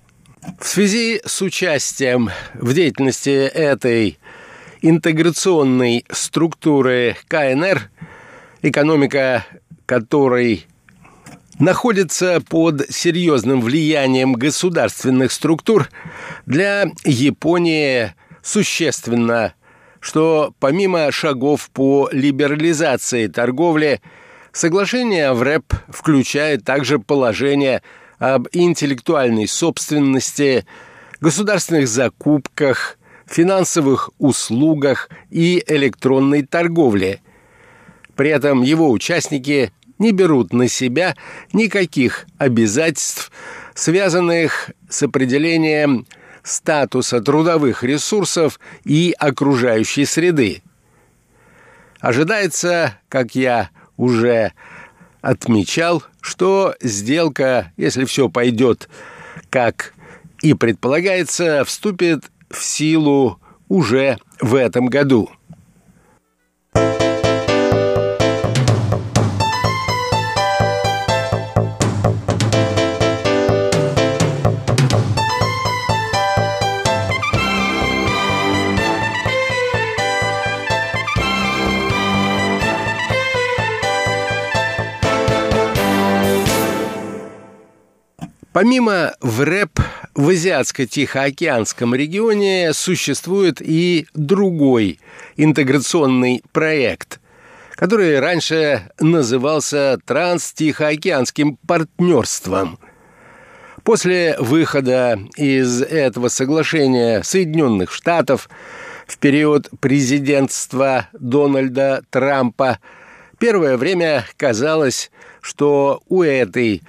[0.59, 4.19] в связи с участием в деятельности этой
[4.83, 7.91] интеграционной структуры КНР,
[8.63, 9.45] экономика
[9.87, 10.67] которой
[11.59, 15.89] находится под серьезным влиянием государственных структур,
[16.47, 19.55] для Японии существенно,
[20.01, 24.03] что помимо шагов по либерализации торговли,
[24.53, 27.83] соглашение в РЭП включает также положение–
[28.19, 30.67] об интеллектуальной собственности,
[31.21, 37.21] государственных закупках, финансовых услугах и электронной торговле.
[38.17, 41.17] При этом его участники не берут на себя
[41.53, 43.33] никаких обязательств,
[43.75, 46.07] связанных с определением
[46.43, 50.63] статуса трудовых ресурсов и окружающей среды.
[52.01, 54.53] Ожидается, как я уже
[55.25, 58.91] отмечал, что сделка, если все пойдет
[59.49, 59.95] как
[60.43, 65.31] и предполагается, вступит в силу уже в этом году.
[88.65, 89.79] Помимо ВРЭП
[90.15, 95.01] в Азиатско-Тихоокеанском регионе существует и другой
[95.37, 97.21] интеграционный проект,
[97.75, 102.79] который раньше назывался Транс-Тихоокеанским партнерством.
[103.83, 108.49] После выхода из этого соглашения Соединенных Штатов
[109.07, 112.79] в период президентства Дональда Трампа
[113.39, 115.11] первое время казалось,
[115.43, 116.83] что у этой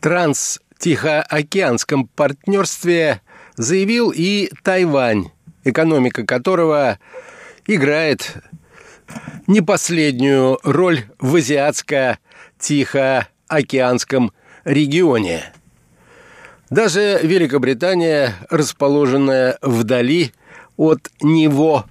[0.00, 3.20] транс-тихоокеанском партнерстве
[3.54, 5.30] заявил и Тайвань,
[5.62, 6.98] экономика которого
[7.68, 8.38] играет
[9.46, 14.32] не последнюю роль в азиатско-тихоокеанском
[14.64, 15.44] регионе.
[16.70, 20.32] Даже Великобритания, расположенная вдали
[20.76, 21.84] от него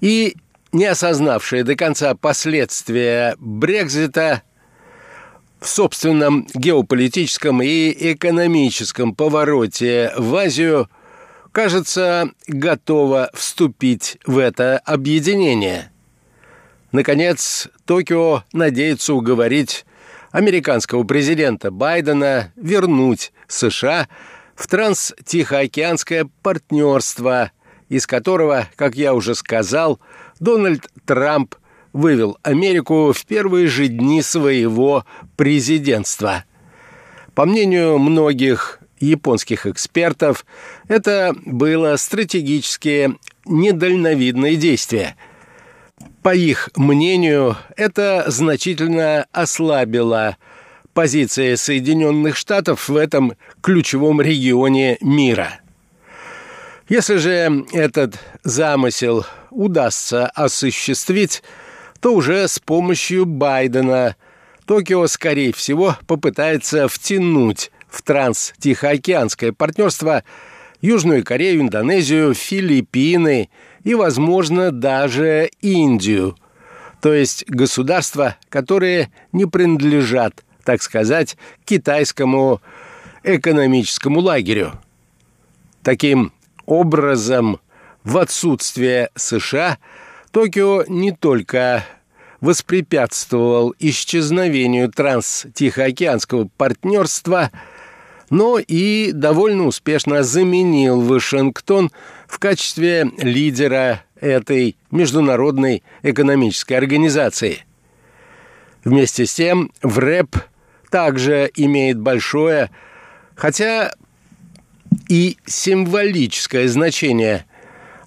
[0.00, 0.36] и
[0.72, 4.42] не осознавшие до конца последствия Брекзита
[5.60, 10.90] в собственном геополитическом и экономическом повороте в Азию,
[11.52, 15.90] кажется, готова вступить в это объединение.
[16.92, 19.86] Наконец, Токио надеется уговорить
[20.30, 24.08] американского президента Байдена вернуть США
[24.54, 27.52] в транс-тихоокеанское партнерство,
[27.88, 30.00] из которого, как я уже сказал,
[30.40, 31.54] Дональд Трамп
[31.92, 35.04] вывел Америку в первые же дни своего
[35.36, 36.44] президентства.
[37.34, 40.44] По мнению многих японских экспертов,
[40.88, 45.16] это было стратегически недальновидное действие.
[46.22, 50.36] По их мнению, это значительно ослабило
[50.92, 55.60] позиции Соединенных Штатов в этом ключевом регионе мира–
[56.88, 61.42] если же этот замысел удастся осуществить,
[62.00, 64.16] то уже с помощью Байдена
[64.66, 70.24] Токио, скорее всего, попытается втянуть в транс-тихоокеанское партнерство
[70.80, 73.48] Южную Корею, Индонезию, Филиппины
[73.84, 76.36] и, возможно, даже Индию,
[77.00, 82.60] то есть государства, которые не принадлежат, так сказать, китайскому
[83.22, 84.72] экономическому лагерю.
[85.82, 86.32] Таким
[86.66, 87.60] образом,
[88.04, 89.78] в отсутствие США,
[90.30, 91.84] Токио не только
[92.40, 97.50] воспрепятствовал исчезновению транс-тихоокеанского партнерства,
[98.30, 101.90] но и довольно успешно заменил Вашингтон
[102.26, 107.64] в качестве лидера этой международной экономической организации.
[108.84, 110.36] Вместе с тем, в РЭП
[110.90, 112.70] также имеет большое,
[113.34, 113.92] хотя
[115.08, 117.46] и символическое значение,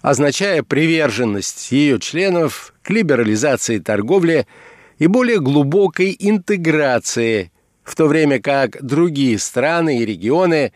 [0.01, 4.47] означая приверженность ее членов к либерализации торговли
[4.97, 7.51] и более глубокой интеграции,
[7.83, 10.73] в то время как другие страны и регионы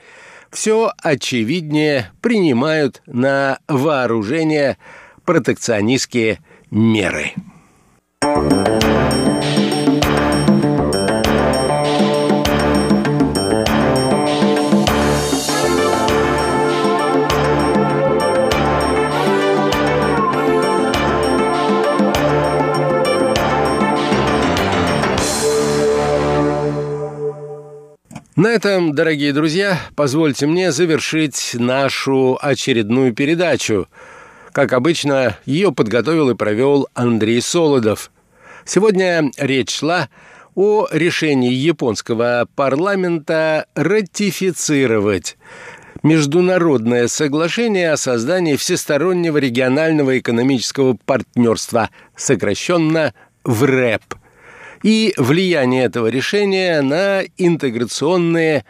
[0.52, 4.78] все очевиднее принимают на вооружение
[5.26, 7.34] протекционистские меры.
[28.36, 33.88] На этом, дорогие друзья, позвольте мне завершить нашу очередную передачу.
[34.52, 38.12] Как обычно, ее подготовил и провел Андрей Солодов.
[38.66, 40.10] Сегодня речь шла
[40.56, 45.38] о решении японского парламента ратифицировать
[46.02, 53.14] международное соглашение о создании всестороннего регионального экономического партнерства, сокращенно
[53.44, 54.02] ВРЭП–
[54.84, 58.66] и влияние этого решения на интеграционные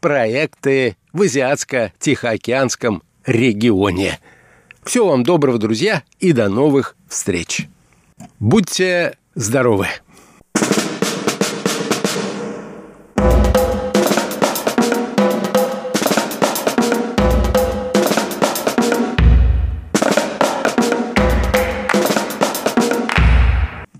[0.00, 4.20] проекты в Азиатско-Тихоокеанском регионе.
[4.84, 7.68] Всего вам доброго, друзья, и до новых встреч.
[8.38, 9.88] Будьте здоровы!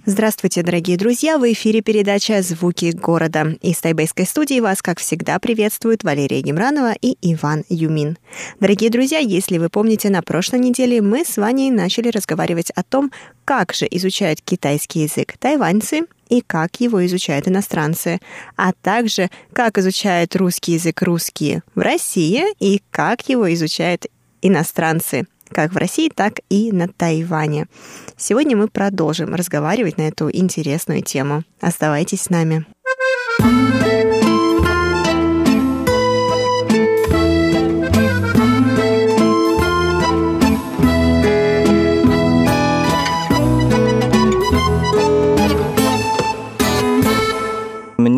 [0.07, 1.39] Здравствуйте, дорогие друзья!
[1.39, 3.57] В эфире передача «Звуки города».
[3.63, 8.19] Из тайбэйской студии вас, как всегда, приветствуют Валерия Гемранова и Иван Юмин.
[8.61, 13.13] Дорогие друзья, если вы помните, на прошлой неделе мы с Ваней начали разговаривать о том,
[13.47, 18.21] как же изучают китайский язык тайваньцы и как его изучают иностранцы,
[18.57, 24.05] а также как изучают русский язык русские в России и как его изучают
[24.43, 27.67] иностранцы как в России, так и на Тайване.
[28.17, 31.45] Сегодня мы продолжим разговаривать на эту интересную тему.
[31.61, 32.67] Оставайтесь с нами.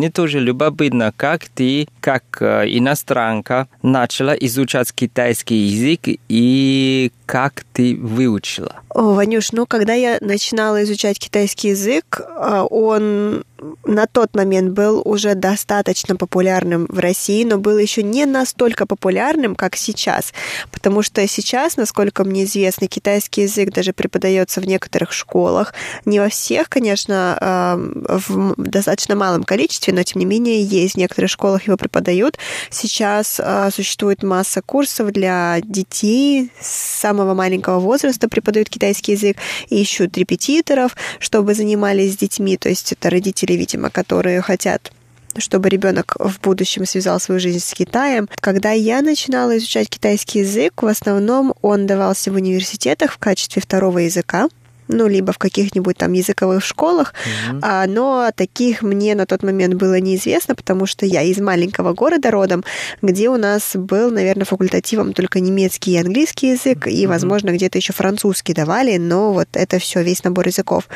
[0.07, 7.93] Мне тоже любопытно, как ты, как э, иностранка, начала изучать китайский язык и как ты
[7.97, 8.77] выучила?
[8.87, 13.43] О, Ванюш, ну, когда я начинала изучать китайский язык, а, он
[13.85, 19.55] на тот момент был уже достаточно популярным в России, но был еще не настолько популярным,
[19.55, 20.33] как сейчас.
[20.71, 25.73] Потому что сейчас, насколько мне известно, китайский язык даже преподается в некоторых школах.
[26.05, 30.95] Не во всех, конечно, а, в достаточно малом количестве, но тем не менее есть.
[30.95, 32.37] В некоторых школах его преподают.
[32.69, 39.37] Сейчас а, существует масса курсов для детей с самого маленького возраста преподают китайский язык
[39.69, 42.57] и ищут репетиторов, чтобы занимались с детьми.
[42.57, 44.91] То есть это родители, видимо, которые хотят
[45.39, 48.27] чтобы ребенок в будущем связал свою жизнь с Китаем.
[48.39, 53.99] Когда я начинала изучать китайский язык, в основном он давался в университетах в качестве второго
[53.99, 54.49] языка
[54.87, 57.59] ну, либо в каких-нибудь там языковых школах, mm-hmm.
[57.61, 62.31] а, но таких мне на тот момент было неизвестно, потому что я из маленького города
[62.31, 62.63] родом,
[63.01, 66.91] где у нас был, наверное, факультативом только немецкий и английский язык, mm-hmm.
[66.91, 70.87] и, возможно, где-то еще французский давали, но вот это все, весь набор языков.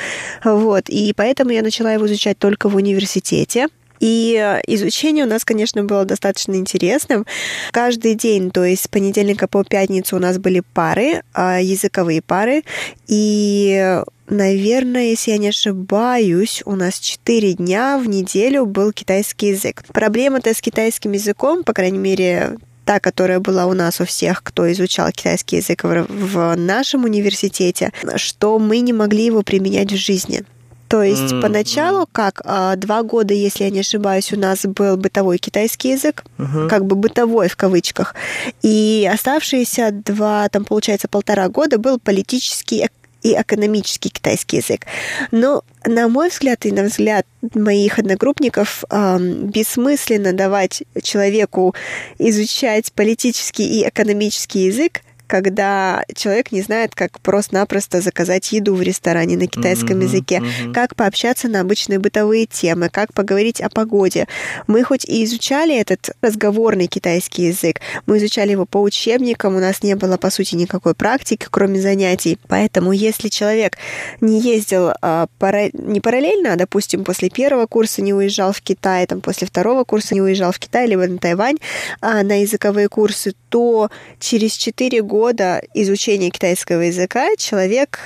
[0.44, 3.68] Вот, и поэтому я начала его изучать только в университете.
[4.02, 4.34] И
[4.68, 7.26] изучение у нас, конечно, было достаточно интересным.
[7.72, 12.64] Каждый день, то есть с понедельника по пятницу у нас были пары, а, языковые пары.
[13.08, 19.84] И Наверное, если я не ошибаюсь, у нас 4 дня в неделю был китайский язык.
[19.92, 24.72] Проблема-то с китайским языком, по крайней мере, та, которая была у нас у всех, кто
[24.72, 30.46] изучал китайский язык в нашем университете, что мы не могли его применять в жизни.
[30.92, 31.42] То есть mm-hmm.
[31.42, 36.26] поначалу, как а, два года, если я не ошибаюсь, у нас был бытовой китайский язык,
[36.38, 36.68] uh-huh.
[36.68, 38.14] как бы бытовой в кавычках,
[38.62, 42.90] и оставшиеся два, там получается полтора года был политический
[43.24, 44.86] и экономический китайский язык.
[45.32, 51.74] Но, на мой взгляд и на взгляд моих одногруппников, эм, бессмысленно давать человеку
[52.20, 59.38] изучать политический и экономический язык, когда человек не знает, как просто-напросто заказать еду в ресторане
[59.38, 60.74] на китайском mm-hmm, языке, mm-hmm.
[60.74, 64.28] как пообщаться на обычные бытовые темы, как поговорить о погоде.
[64.68, 69.84] Мы хоть и изучали этот разговорный китайский язык, мы изучали его по учебникам, у нас
[69.84, 72.38] не было, по сути, никакой практики, кроме занятий.
[72.50, 73.78] Поэтому, если человек
[74.20, 75.70] не ездил а, пара...
[75.72, 80.14] не параллельно, а, допустим, после первого курса не уезжал в Китай, там, после второго курса
[80.14, 81.58] не уезжал в Китай, либо на Тайвань
[82.02, 88.00] а, на языковые курсы, то через 4 года изучения китайского языка человек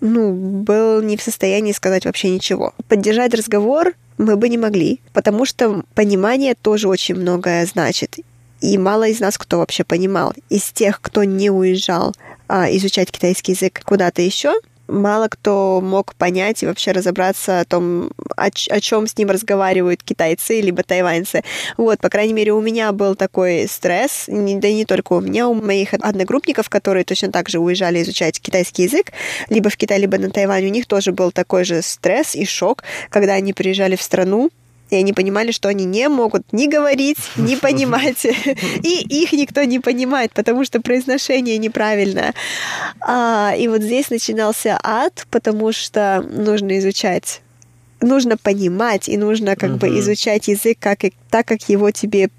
[0.00, 2.74] ну, был не в состоянии сказать вообще ничего.
[2.88, 8.18] Поддержать разговор мы бы не могли, потому что понимание тоже очень многое значит.
[8.60, 10.34] И мало из нас кто вообще понимал.
[10.50, 12.14] Из тех, кто не уезжал
[12.46, 14.52] а, изучать китайский язык куда-то еще,
[14.88, 20.02] мало кто мог понять и вообще разобраться о том, о, о чем с ним разговаривают
[20.02, 21.42] китайцы либо тайваньцы.
[21.76, 25.20] Вот, по крайней мере, у меня был такой стресс, не, да и не только у
[25.20, 29.12] меня, у моих одногруппников, которые точно так же уезжали изучать китайский язык,
[29.48, 32.82] либо в Китай, либо на Тайвань, у них тоже был такой же стресс и шок,
[33.10, 34.50] когда они приезжали в страну,
[34.92, 38.24] и они понимали, что они не могут ни говорить, ни понимать,
[38.82, 42.34] и их никто не понимает, потому что произношение неправильное.
[43.00, 47.40] А, и вот здесь начинался ад, потому что нужно изучать
[48.00, 49.78] нужно понимать и нужно как uh-huh.
[49.78, 50.98] бы изучать язык как,
[51.30, 52.30] так, как его тебе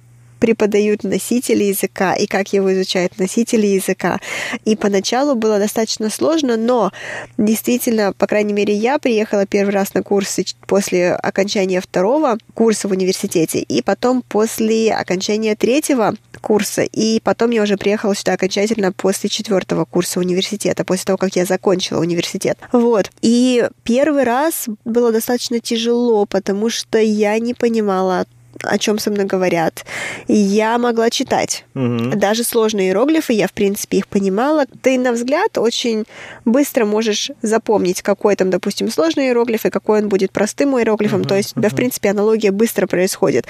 [0.43, 4.19] преподают носители языка и как его изучают носители языка.
[4.65, 6.91] И поначалу было достаточно сложно, но
[7.37, 12.91] действительно, по крайней мере, я приехала первый раз на курсы после окончания второго курса в
[12.91, 19.29] университете, и потом после окончания третьего курса, и потом я уже приехала сюда окончательно после
[19.29, 22.57] четвертого курса университета, после того, как я закончила университет.
[22.73, 23.09] Вот.
[23.21, 28.25] И первый раз было достаточно тяжело, потому что я не понимала
[28.61, 29.85] о чем со мной говорят.
[30.27, 31.65] Я могла читать.
[31.73, 32.19] Мгм.
[32.19, 34.65] Даже сложные иероглифы, я, в принципе, их понимала.
[34.81, 36.05] Ты на взгляд очень
[36.45, 41.23] быстро можешь запомнить, какой там, допустим, сложный иероглиф и какой он будет простым иероглифом.
[41.25, 43.45] То есть у тебя, в принципе, аналогия быстро происходит.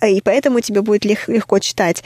[0.00, 2.02] Э, И поэтому тебе будет лег- легко читать.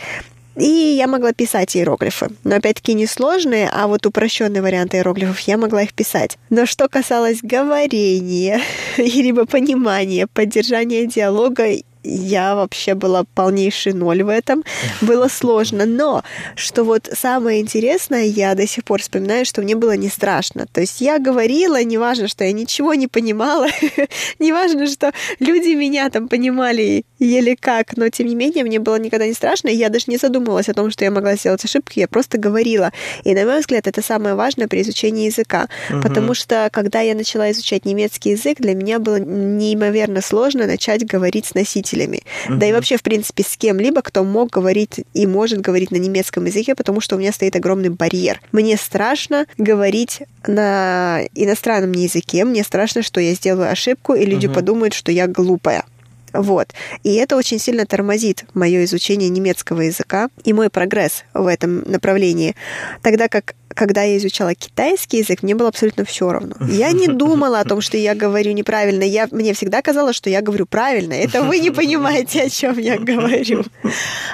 [0.57, 0.65] И
[0.99, 2.31] я могла писать иероглифы.
[2.43, 6.37] Но опять-таки не сложные, а вот упрощенные варианты иероглифов я могла их писать.
[6.51, 8.61] Но что касалось говорения,
[8.97, 11.67] либо понимания, поддержания диалога,
[12.09, 14.65] я вообще была полнейший ноль в этом.
[15.01, 15.87] Было сложно.
[15.87, 16.23] Но
[16.57, 20.67] что вот самое интересное, я до сих пор вспоминаю, что мне было не страшно.
[20.73, 23.69] То есть я говорила, неважно, что я ничего не понимала,
[24.39, 29.27] неважно, что люди меня там понимали еле как, но тем не менее мне было никогда
[29.27, 32.09] не страшно, и я даже не задумывалась о том, что я могла сделать ошибки, я
[32.09, 32.93] просто говорила.
[33.25, 37.51] И, на мой взгляд, это самое важное при изучении языка, потому что, когда я начала
[37.51, 41.55] изучать немецкий язык, для меня было неимоверно сложно начать говорить с
[41.99, 42.23] носителями.
[42.49, 46.45] Да и вообще, в принципе, с кем-либо, кто мог говорить и может говорить на немецком
[46.47, 48.41] языке, потому что у меня стоит огромный барьер.
[48.53, 54.95] Мне страшно говорить на иностранном языке, мне страшно, что я сделаю ошибку, и люди подумают,
[54.95, 55.85] что я глупая.
[56.33, 56.69] Вот.
[57.03, 62.55] И это очень сильно тормозит мое изучение немецкого языка и мой прогресс в этом направлении.
[63.03, 66.57] Тогда как когда я изучала китайский язык, мне было абсолютно все равно.
[66.69, 69.05] Я не думала о том, что я говорю неправильно.
[69.05, 71.13] Я, мне всегда казалось, что я говорю правильно.
[71.13, 73.65] Это вы не понимаете, о чем я говорю.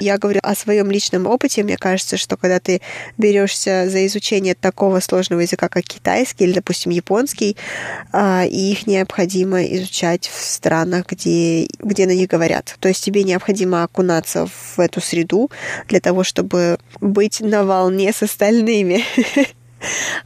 [0.00, 1.62] Я говорю о своем личном опыте.
[1.62, 2.80] Мне кажется, что когда ты
[3.18, 7.56] берешься за изучение такого сложного языка, как китайский или, допустим, японский,
[8.12, 12.76] а, их необходимо изучать в странах, где, где на них говорят.
[12.80, 15.50] То есть тебе необходимо окунаться в эту среду
[15.88, 19.02] для того, чтобы быть на волне с остальными.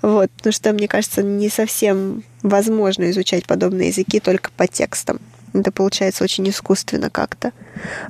[0.02, 5.18] Вот, потому что, мне кажется, не совсем возможно изучать подобные языки только по текстам.
[5.52, 7.50] Это получается очень искусственно как-то.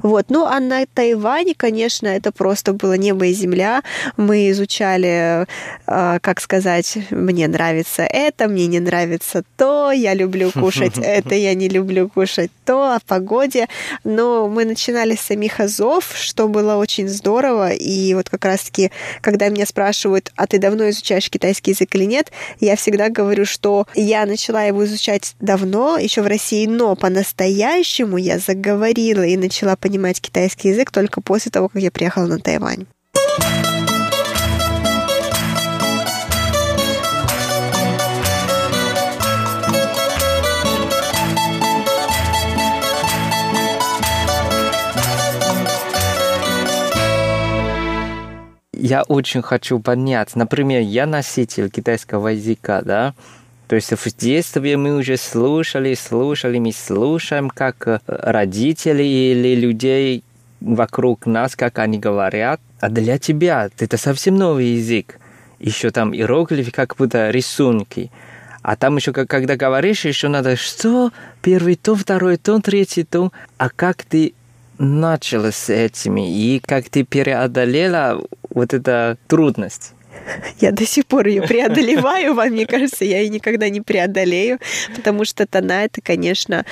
[0.03, 0.27] Вот.
[0.29, 3.83] Ну, а на Тайване, конечно, это просто было небо и земля.
[4.17, 5.47] Мы изучали,
[5.87, 11.55] э, как сказать, мне нравится это, мне не нравится то, я люблю кушать это, я
[11.55, 13.67] не люблю кушать то, о погоде.
[14.05, 17.73] Но мы начинали с самих азов, что было очень здорово.
[17.73, 18.91] И вот как раз-таки,
[19.21, 23.87] когда меня спрашивают, а ты давно изучаешь китайский язык или нет, я всегда говорю, что
[23.95, 30.21] я начала его изучать давно, еще в России, но по-настоящему я заговорила и начала понимать
[30.21, 32.87] китайский язык только после того, как я приехала на Тайвань.
[48.81, 50.37] Я очень хочу понять.
[50.37, 53.15] Например, я носитель китайского языка, да?
[53.69, 60.25] То есть в детстве мы уже слушали, слушали, мы слушаем, как э, родители или людей
[60.61, 62.61] вокруг нас, как они говорят.
[62.81, 65.21] А для тебя это совсем новый язык.
[65.59, 68.11] Еще там иероглифы, как будто рисунки.
[68.63, 71.13] А там еще, когда говоришь, еще надо, что
[71.43, 73.33] первый тон, второй тон, третий тон.
[73.59, 74.33] А как ты
[74.79, 79.93] начала с этими и как ты преодолела вот эту трудность?
[80.61, 84.59] Я до сих пор ее преодолеваю, вам, мне кажется, я ее никогда не преодолею,
[84.95, 86.65] потому что тона— это, конечно,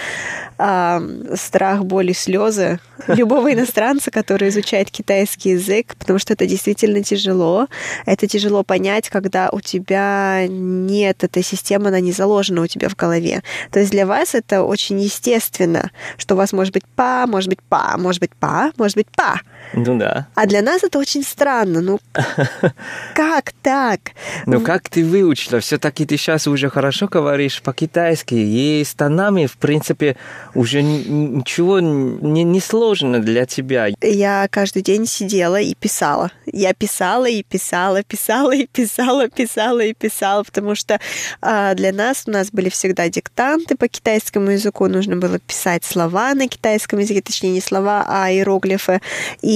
[0.57, 7.68] страх, боль и слезы любого иностранца, который изучает китайский язык, потому что это действительно тяжело.
[8.07, 12.97] Это тяжело понять, когда у тебя нет этой системы, она не заложена у тебя в
[12.97, 13.42] голове.
[13.70, 17.62] То есть для вас это очень естественно, что у вас может быть па, может быть
[17.68, 19.40] па, может быть па, может быть па.
[19.74, 20.28] Ну да.
[20.34, 21.80] А для нас это очень странно.
[21.80, 21.98] Ну,
[23.14, 24.00] как так?
[24.46, 25.60] Ну как ты выучила?
[25.60, 28.34] Все-таки ты сейчас уже хорошо говоришь по-китайски.
[28.34, 30.16] И с тонами, в принципе,
[30.54, 33.88] уже ничего не, не сложно для тебя.
[34.00, 36.30] Я каждый день сидела и писала.
[36.46, 41.00] Я писала и писала, писала и писала, писала и писала, потому что
[41.40, 46.34] а, для нас у нас были всегда диктанты по китайскому языку, нужно было писать слова
[46.34, 49.00] на китайском языке, точнее не слова, а иероглифы.
[49.42, 49.55] И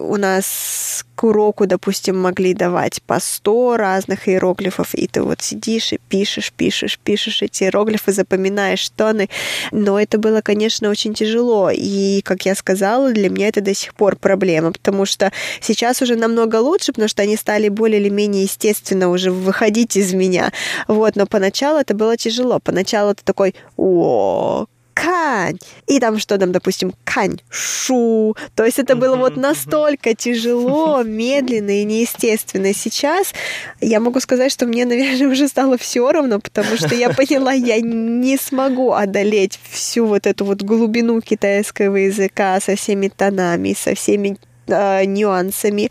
[0.00, 5.92] у нас к уроку, допустим, могли давать по 100 разных иероглифов, и ты вот сидишь
[5.94, 9.28] и пишешь, пишешь, пишешь эти иероглифы, запоминаешь тоны.
[9.72, 11.70] Но это было, конечно, очень тяжело.
[11.72, 16.16] И, как я сказала, для меня это до сих пор проблема, потому что сейчас уже
[16.16, 20.52] намного лучше, потому что они стали более или менее естественно уже выходить из меня.
[20.86, 22.60] Вот, но поначалу это было тяжело.
[22.60, 24.66] Поначалу ты такой, о,
[24.96, 25.58] кань.
[25.86, 28.34] И там что там, допустим, кань, шу.
[28.54, 32.72] То есть это было вот настолько тяжело, медленно и неестественно.
[32.72, 33.34] Сейчас
[33.80, 37.80] я могу сказать, что мне, наверное, уже стало все равно, потому что я поняла, я
[37.80, 44.38] не смогу одолеть всю вот эту вот глубину китайского языка со всеми тонами, со всеми
[44.66, 45.90] э, нюансами.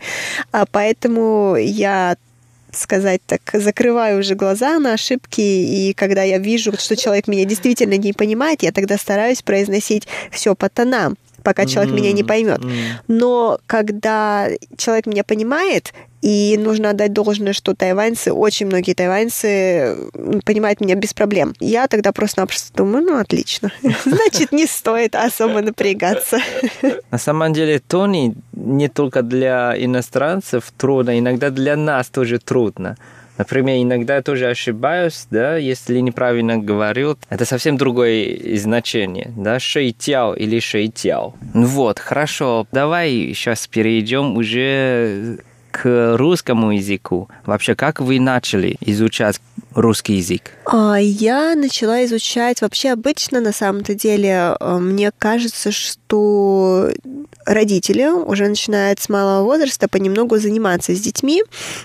[0.50, 2.16] А поэтому я
[2.76, 7.96] сказать так, закрываю уже глаза на ошибки, и когда я вижу, что человек меня действительно
[7.96, 11.96] не понимает, я тогда стараюсь произносить все по тонам пока человек mm-hmm.
[11.96, 12.60] меня не поймет.
[13.06, 19.96] Но когда человек меня понимает, и нужно отдать должное, что тайваньцы, очень многие тайваньцы
[20.44, 21.54] понимают меня без проблем.
[21.60, 23.70] Я тогда просто-напросто думаю, ну, отлично.
[24.04, 26.40] Значит, не стоит особо напрягаться.
[27.12, 28.34] На самом деле, Тони
[28.66, 32.96] не только для иностранцев трудно, иногда для нас тоже трудно.
[33.38, 37.18] Например, иногда я тоже ошибаюсь, да, если неправильно говорю.
[37.28, 41.34] Это совсем другое значение, да, шейтяо или шейтяо.
[41.52, 45.38] Ну вот, хорошо, давай сейчас перейдем уже
[45.70, 47.28] к русскому языку.
[47.44, 49.40] Вообще, как вы начали изучать
[49.76, 50.50] русский язык?
[50.64, 56.90] А, я начала изучать вообще обычно, на самом-то деле, э, мне кажется, что
[57.44, 61.42] родители уже начинают с малого возраста понемногу заниматься с детьми.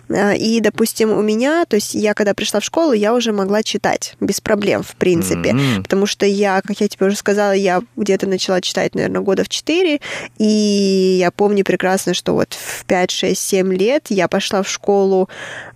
[0.10, 3.62] Э, и, допустим, у меня, то есть я когда пришла в школу, я уже могла
[3.62, 5.52] читать без проблем, в принципе.
[5.52, 5.84] Mm-hmm.
[5.84, 9.50] Потому что я, как я тебе уже сказала, я где-то начала читать, наверное, года в
[9.50, 10.00] 4.
[10.40, 15.30] И я помню прекрасно, что вот в 5, 6, 7 лет я пошла в школу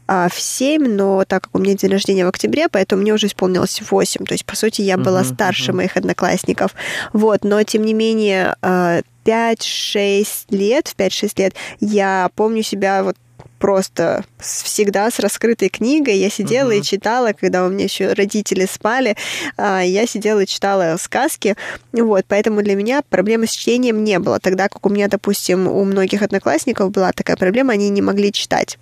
[0.08, 3.82] в 7, но так как у меня день рождения в октябре, поэтому мне уже исполнилось
[3.90, 4.26] 8.
[4.26, 5.76] То есть, по сути, я была uh-huh, старше uh-huh.
[5.76, 6.74] моих одноклассников.
[7.14, 8.98] Вот, но, тем не менее, 5-6
[9.32, 13.16] а, лет, в 5-6 лет я помню себя вот
[13.60, 16.18] просто всегда с раскрытой книгой.
[16.18, 16.80] Я сидела uh-huh.
[16.80, 19.16] и читала, когда у меня еще родители спали,
[19.58, 21.56] а, я сидела и читала сказки.
[21.92, 24.40] Вот, поэтому для меня проблемы с чтением не было.
[24.40, 28.78] Тогда как у меня, допустим, у многих одноклассников была такая проблема, они не могли читать.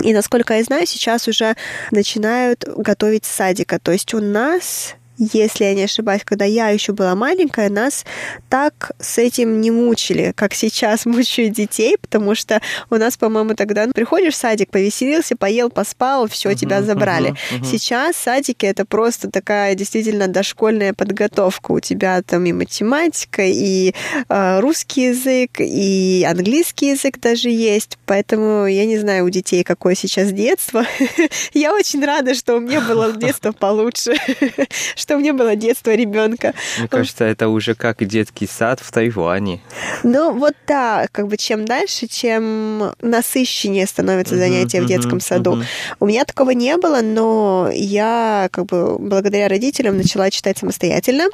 [0.00, 1.56] И насколько я знаю, сейчас уже
[1.90, 3.78] начинают готовить садика.
[3.78, 8.04] То есть у нас если я не ошибаюсь, когда я еще была маленькая, нас
[8.48, 12.60] так с этим не мучили, как сейчас мучают детей, потому что
[12.90, 17.30] у нас, по-моему, тогда ну, приходишь в садик, повеселился, поел, поспал, все, uh-huh, тебя забрали.
[17.30, 17.70] Uh-huh, uh-huh.
[17.70, 21.72] Сейчас садики это просто такая действительно дошкольная подготовка.
[21.72, 23.94] У тебя там и математика, и
[24.28, 27.98] э, русский язык, и английский язык даже есть.
[28.06, 30.84] Поэтому я не знаю у детей, какое сейчас детство.
[31.54, 34.14] я очень рада, что у меня было детство получше
[35.04, 36.54] что меня было детство ребенка.
[36.78, 39.60] Мне кажется, это уже как детский сад в Тайване.
[40.02, 45.62] Ну, вот да, как бы чем дальше, чем насыщеннее становится занятие в детском саду.
[46.00, 51.28] У меня такого не было, но я как бы благодаря родителям начала читать самостоятельно.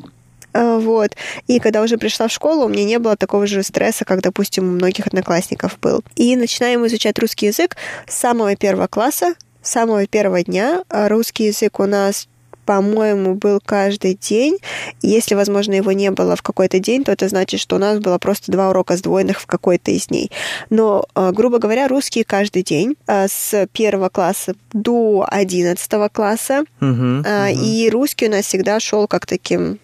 [0.52, 1.12] Э, вот.
[1.46, 4.64] И когда уже пришла в школу, у меня не было такого же стресса, как, допустим,
[4.64, 6.02] у многих одноклассников был.
[6.16, 7.76] И начинаем изучать русский язык
[8.08, 10.82] с самого первого класса, с самого первого дня.
[10.88, 12.26] А русский язык у нас
[12.66, 14.58] по-моему, был каждый день.
[15.02, 18.18] Если, возможно, его не было в какой-то день, то это значит, что у нас было
[18.18, 20.30] просто два урока сдвоенных в какой-то из дней.
[20.70, 26.64] Но, э, грубо говоря, русский каждый день э, с первого класса до одиннадцатого класса.
[26.80, 27.52] Uh-huh, uh-huh.
[27.52, 29.78] И русский у нас всегда шел как таким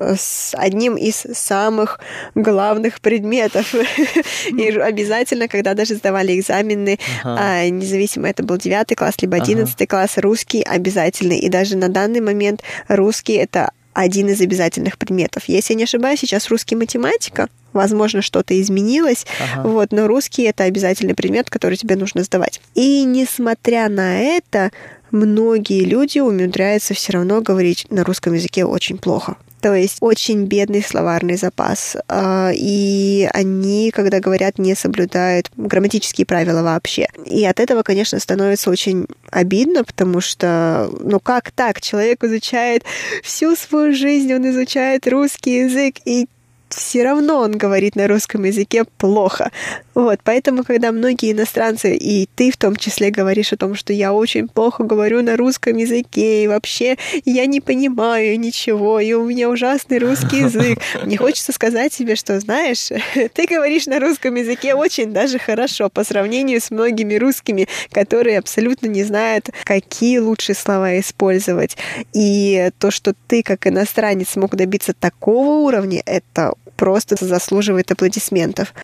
[0.00, 2.00] с одним из самых
[2.34, 3.74] главных предметов.
[4.50, 7.68] И обязательно, когда даже сдавали экзамены, ага.
[7.68, 9.86] независимо это был 9 класс, либо 11 ага.
[9.86, 11.38] класс, русский обязательный.
[11.38, 15.44] И даже на данный момент русский это один из обязательных предметов.
[15.46, 19.68] Если я не ошибаюсь, сейчас русский математика, возможно, что-то изменилось, ага.
[19.68, 22.60] вот, но русский это обязательный предмет, который тебе нужно сдавать.
[22.74, 24.70] И несмотря на это,
[25.10, 29.36] многие люди умудряются все равно говорить на русском языке очень плохо.
[29.60, 31.96] То есть очень бедный словарный запас.
[32.08, 37.08] А, и они, когда говорят, не соблюдают грамматические правила вообще.
[37.26, 41.80] И от этого, конечно, становится очень обидно, потому что, ну как так?
[41.80, 42.84] Человек изучает
[43.22, 46.26] всю свою жизнь, он изучает русский язык, и
[46.70, 49.50] все равно он говорит на русском языке плохо.
[49.94, 54.12] Вот, поэтому, когда многие иностранцы, и ты в том числе говоришь о том, что я
[54.12, 59.50] очень плохо говорю на русском языке, и вообще я не понимаю ничего, и у меня
[59.50, 62.88] ужасный русский язык, мне хочется сказать тебе, что, знаешь,
[63.34, 68.86] ты говоришь на русском языке очень даже хорошо по сравнению с многими русскими, которые абсолютно
[68.86, 71.76] не знают, какие лучшие слова использовать.
[72.12, 78.74] И то, что ты как иностранец смог добиться такого уровня, это просто заслуживает аплодисментов.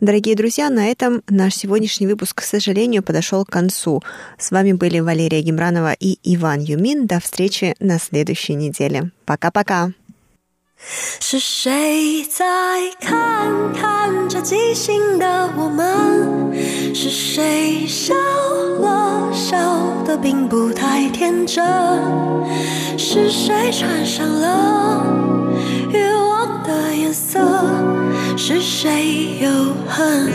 [0.00, 4.02] Дорогие друзья, на этом наш сегодняшний выпуск, к сожалению, подошел к концу.
[4.38, 7.06] С вами были Валерия Гемранова и Иван Юмин.
[7.06, 9.10] До встречи на следующей неделе.
[9.26, 9.92] Пока-пока.
[10.82, 12.44] 是谁在
[13.00, 16.52] 看看着即兴的我们？
[16.94, 18.14] 是谁笑
[18.80, 21.64] 了笑得并不太天真？
[22.98, 25.04] 是谁穿上了
[25.92, 27.38] 欲望的颜色？
[28.36, 29.48] 是谁又
[29.86, 30.30] 恨？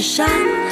[0.00, 0.67] 山。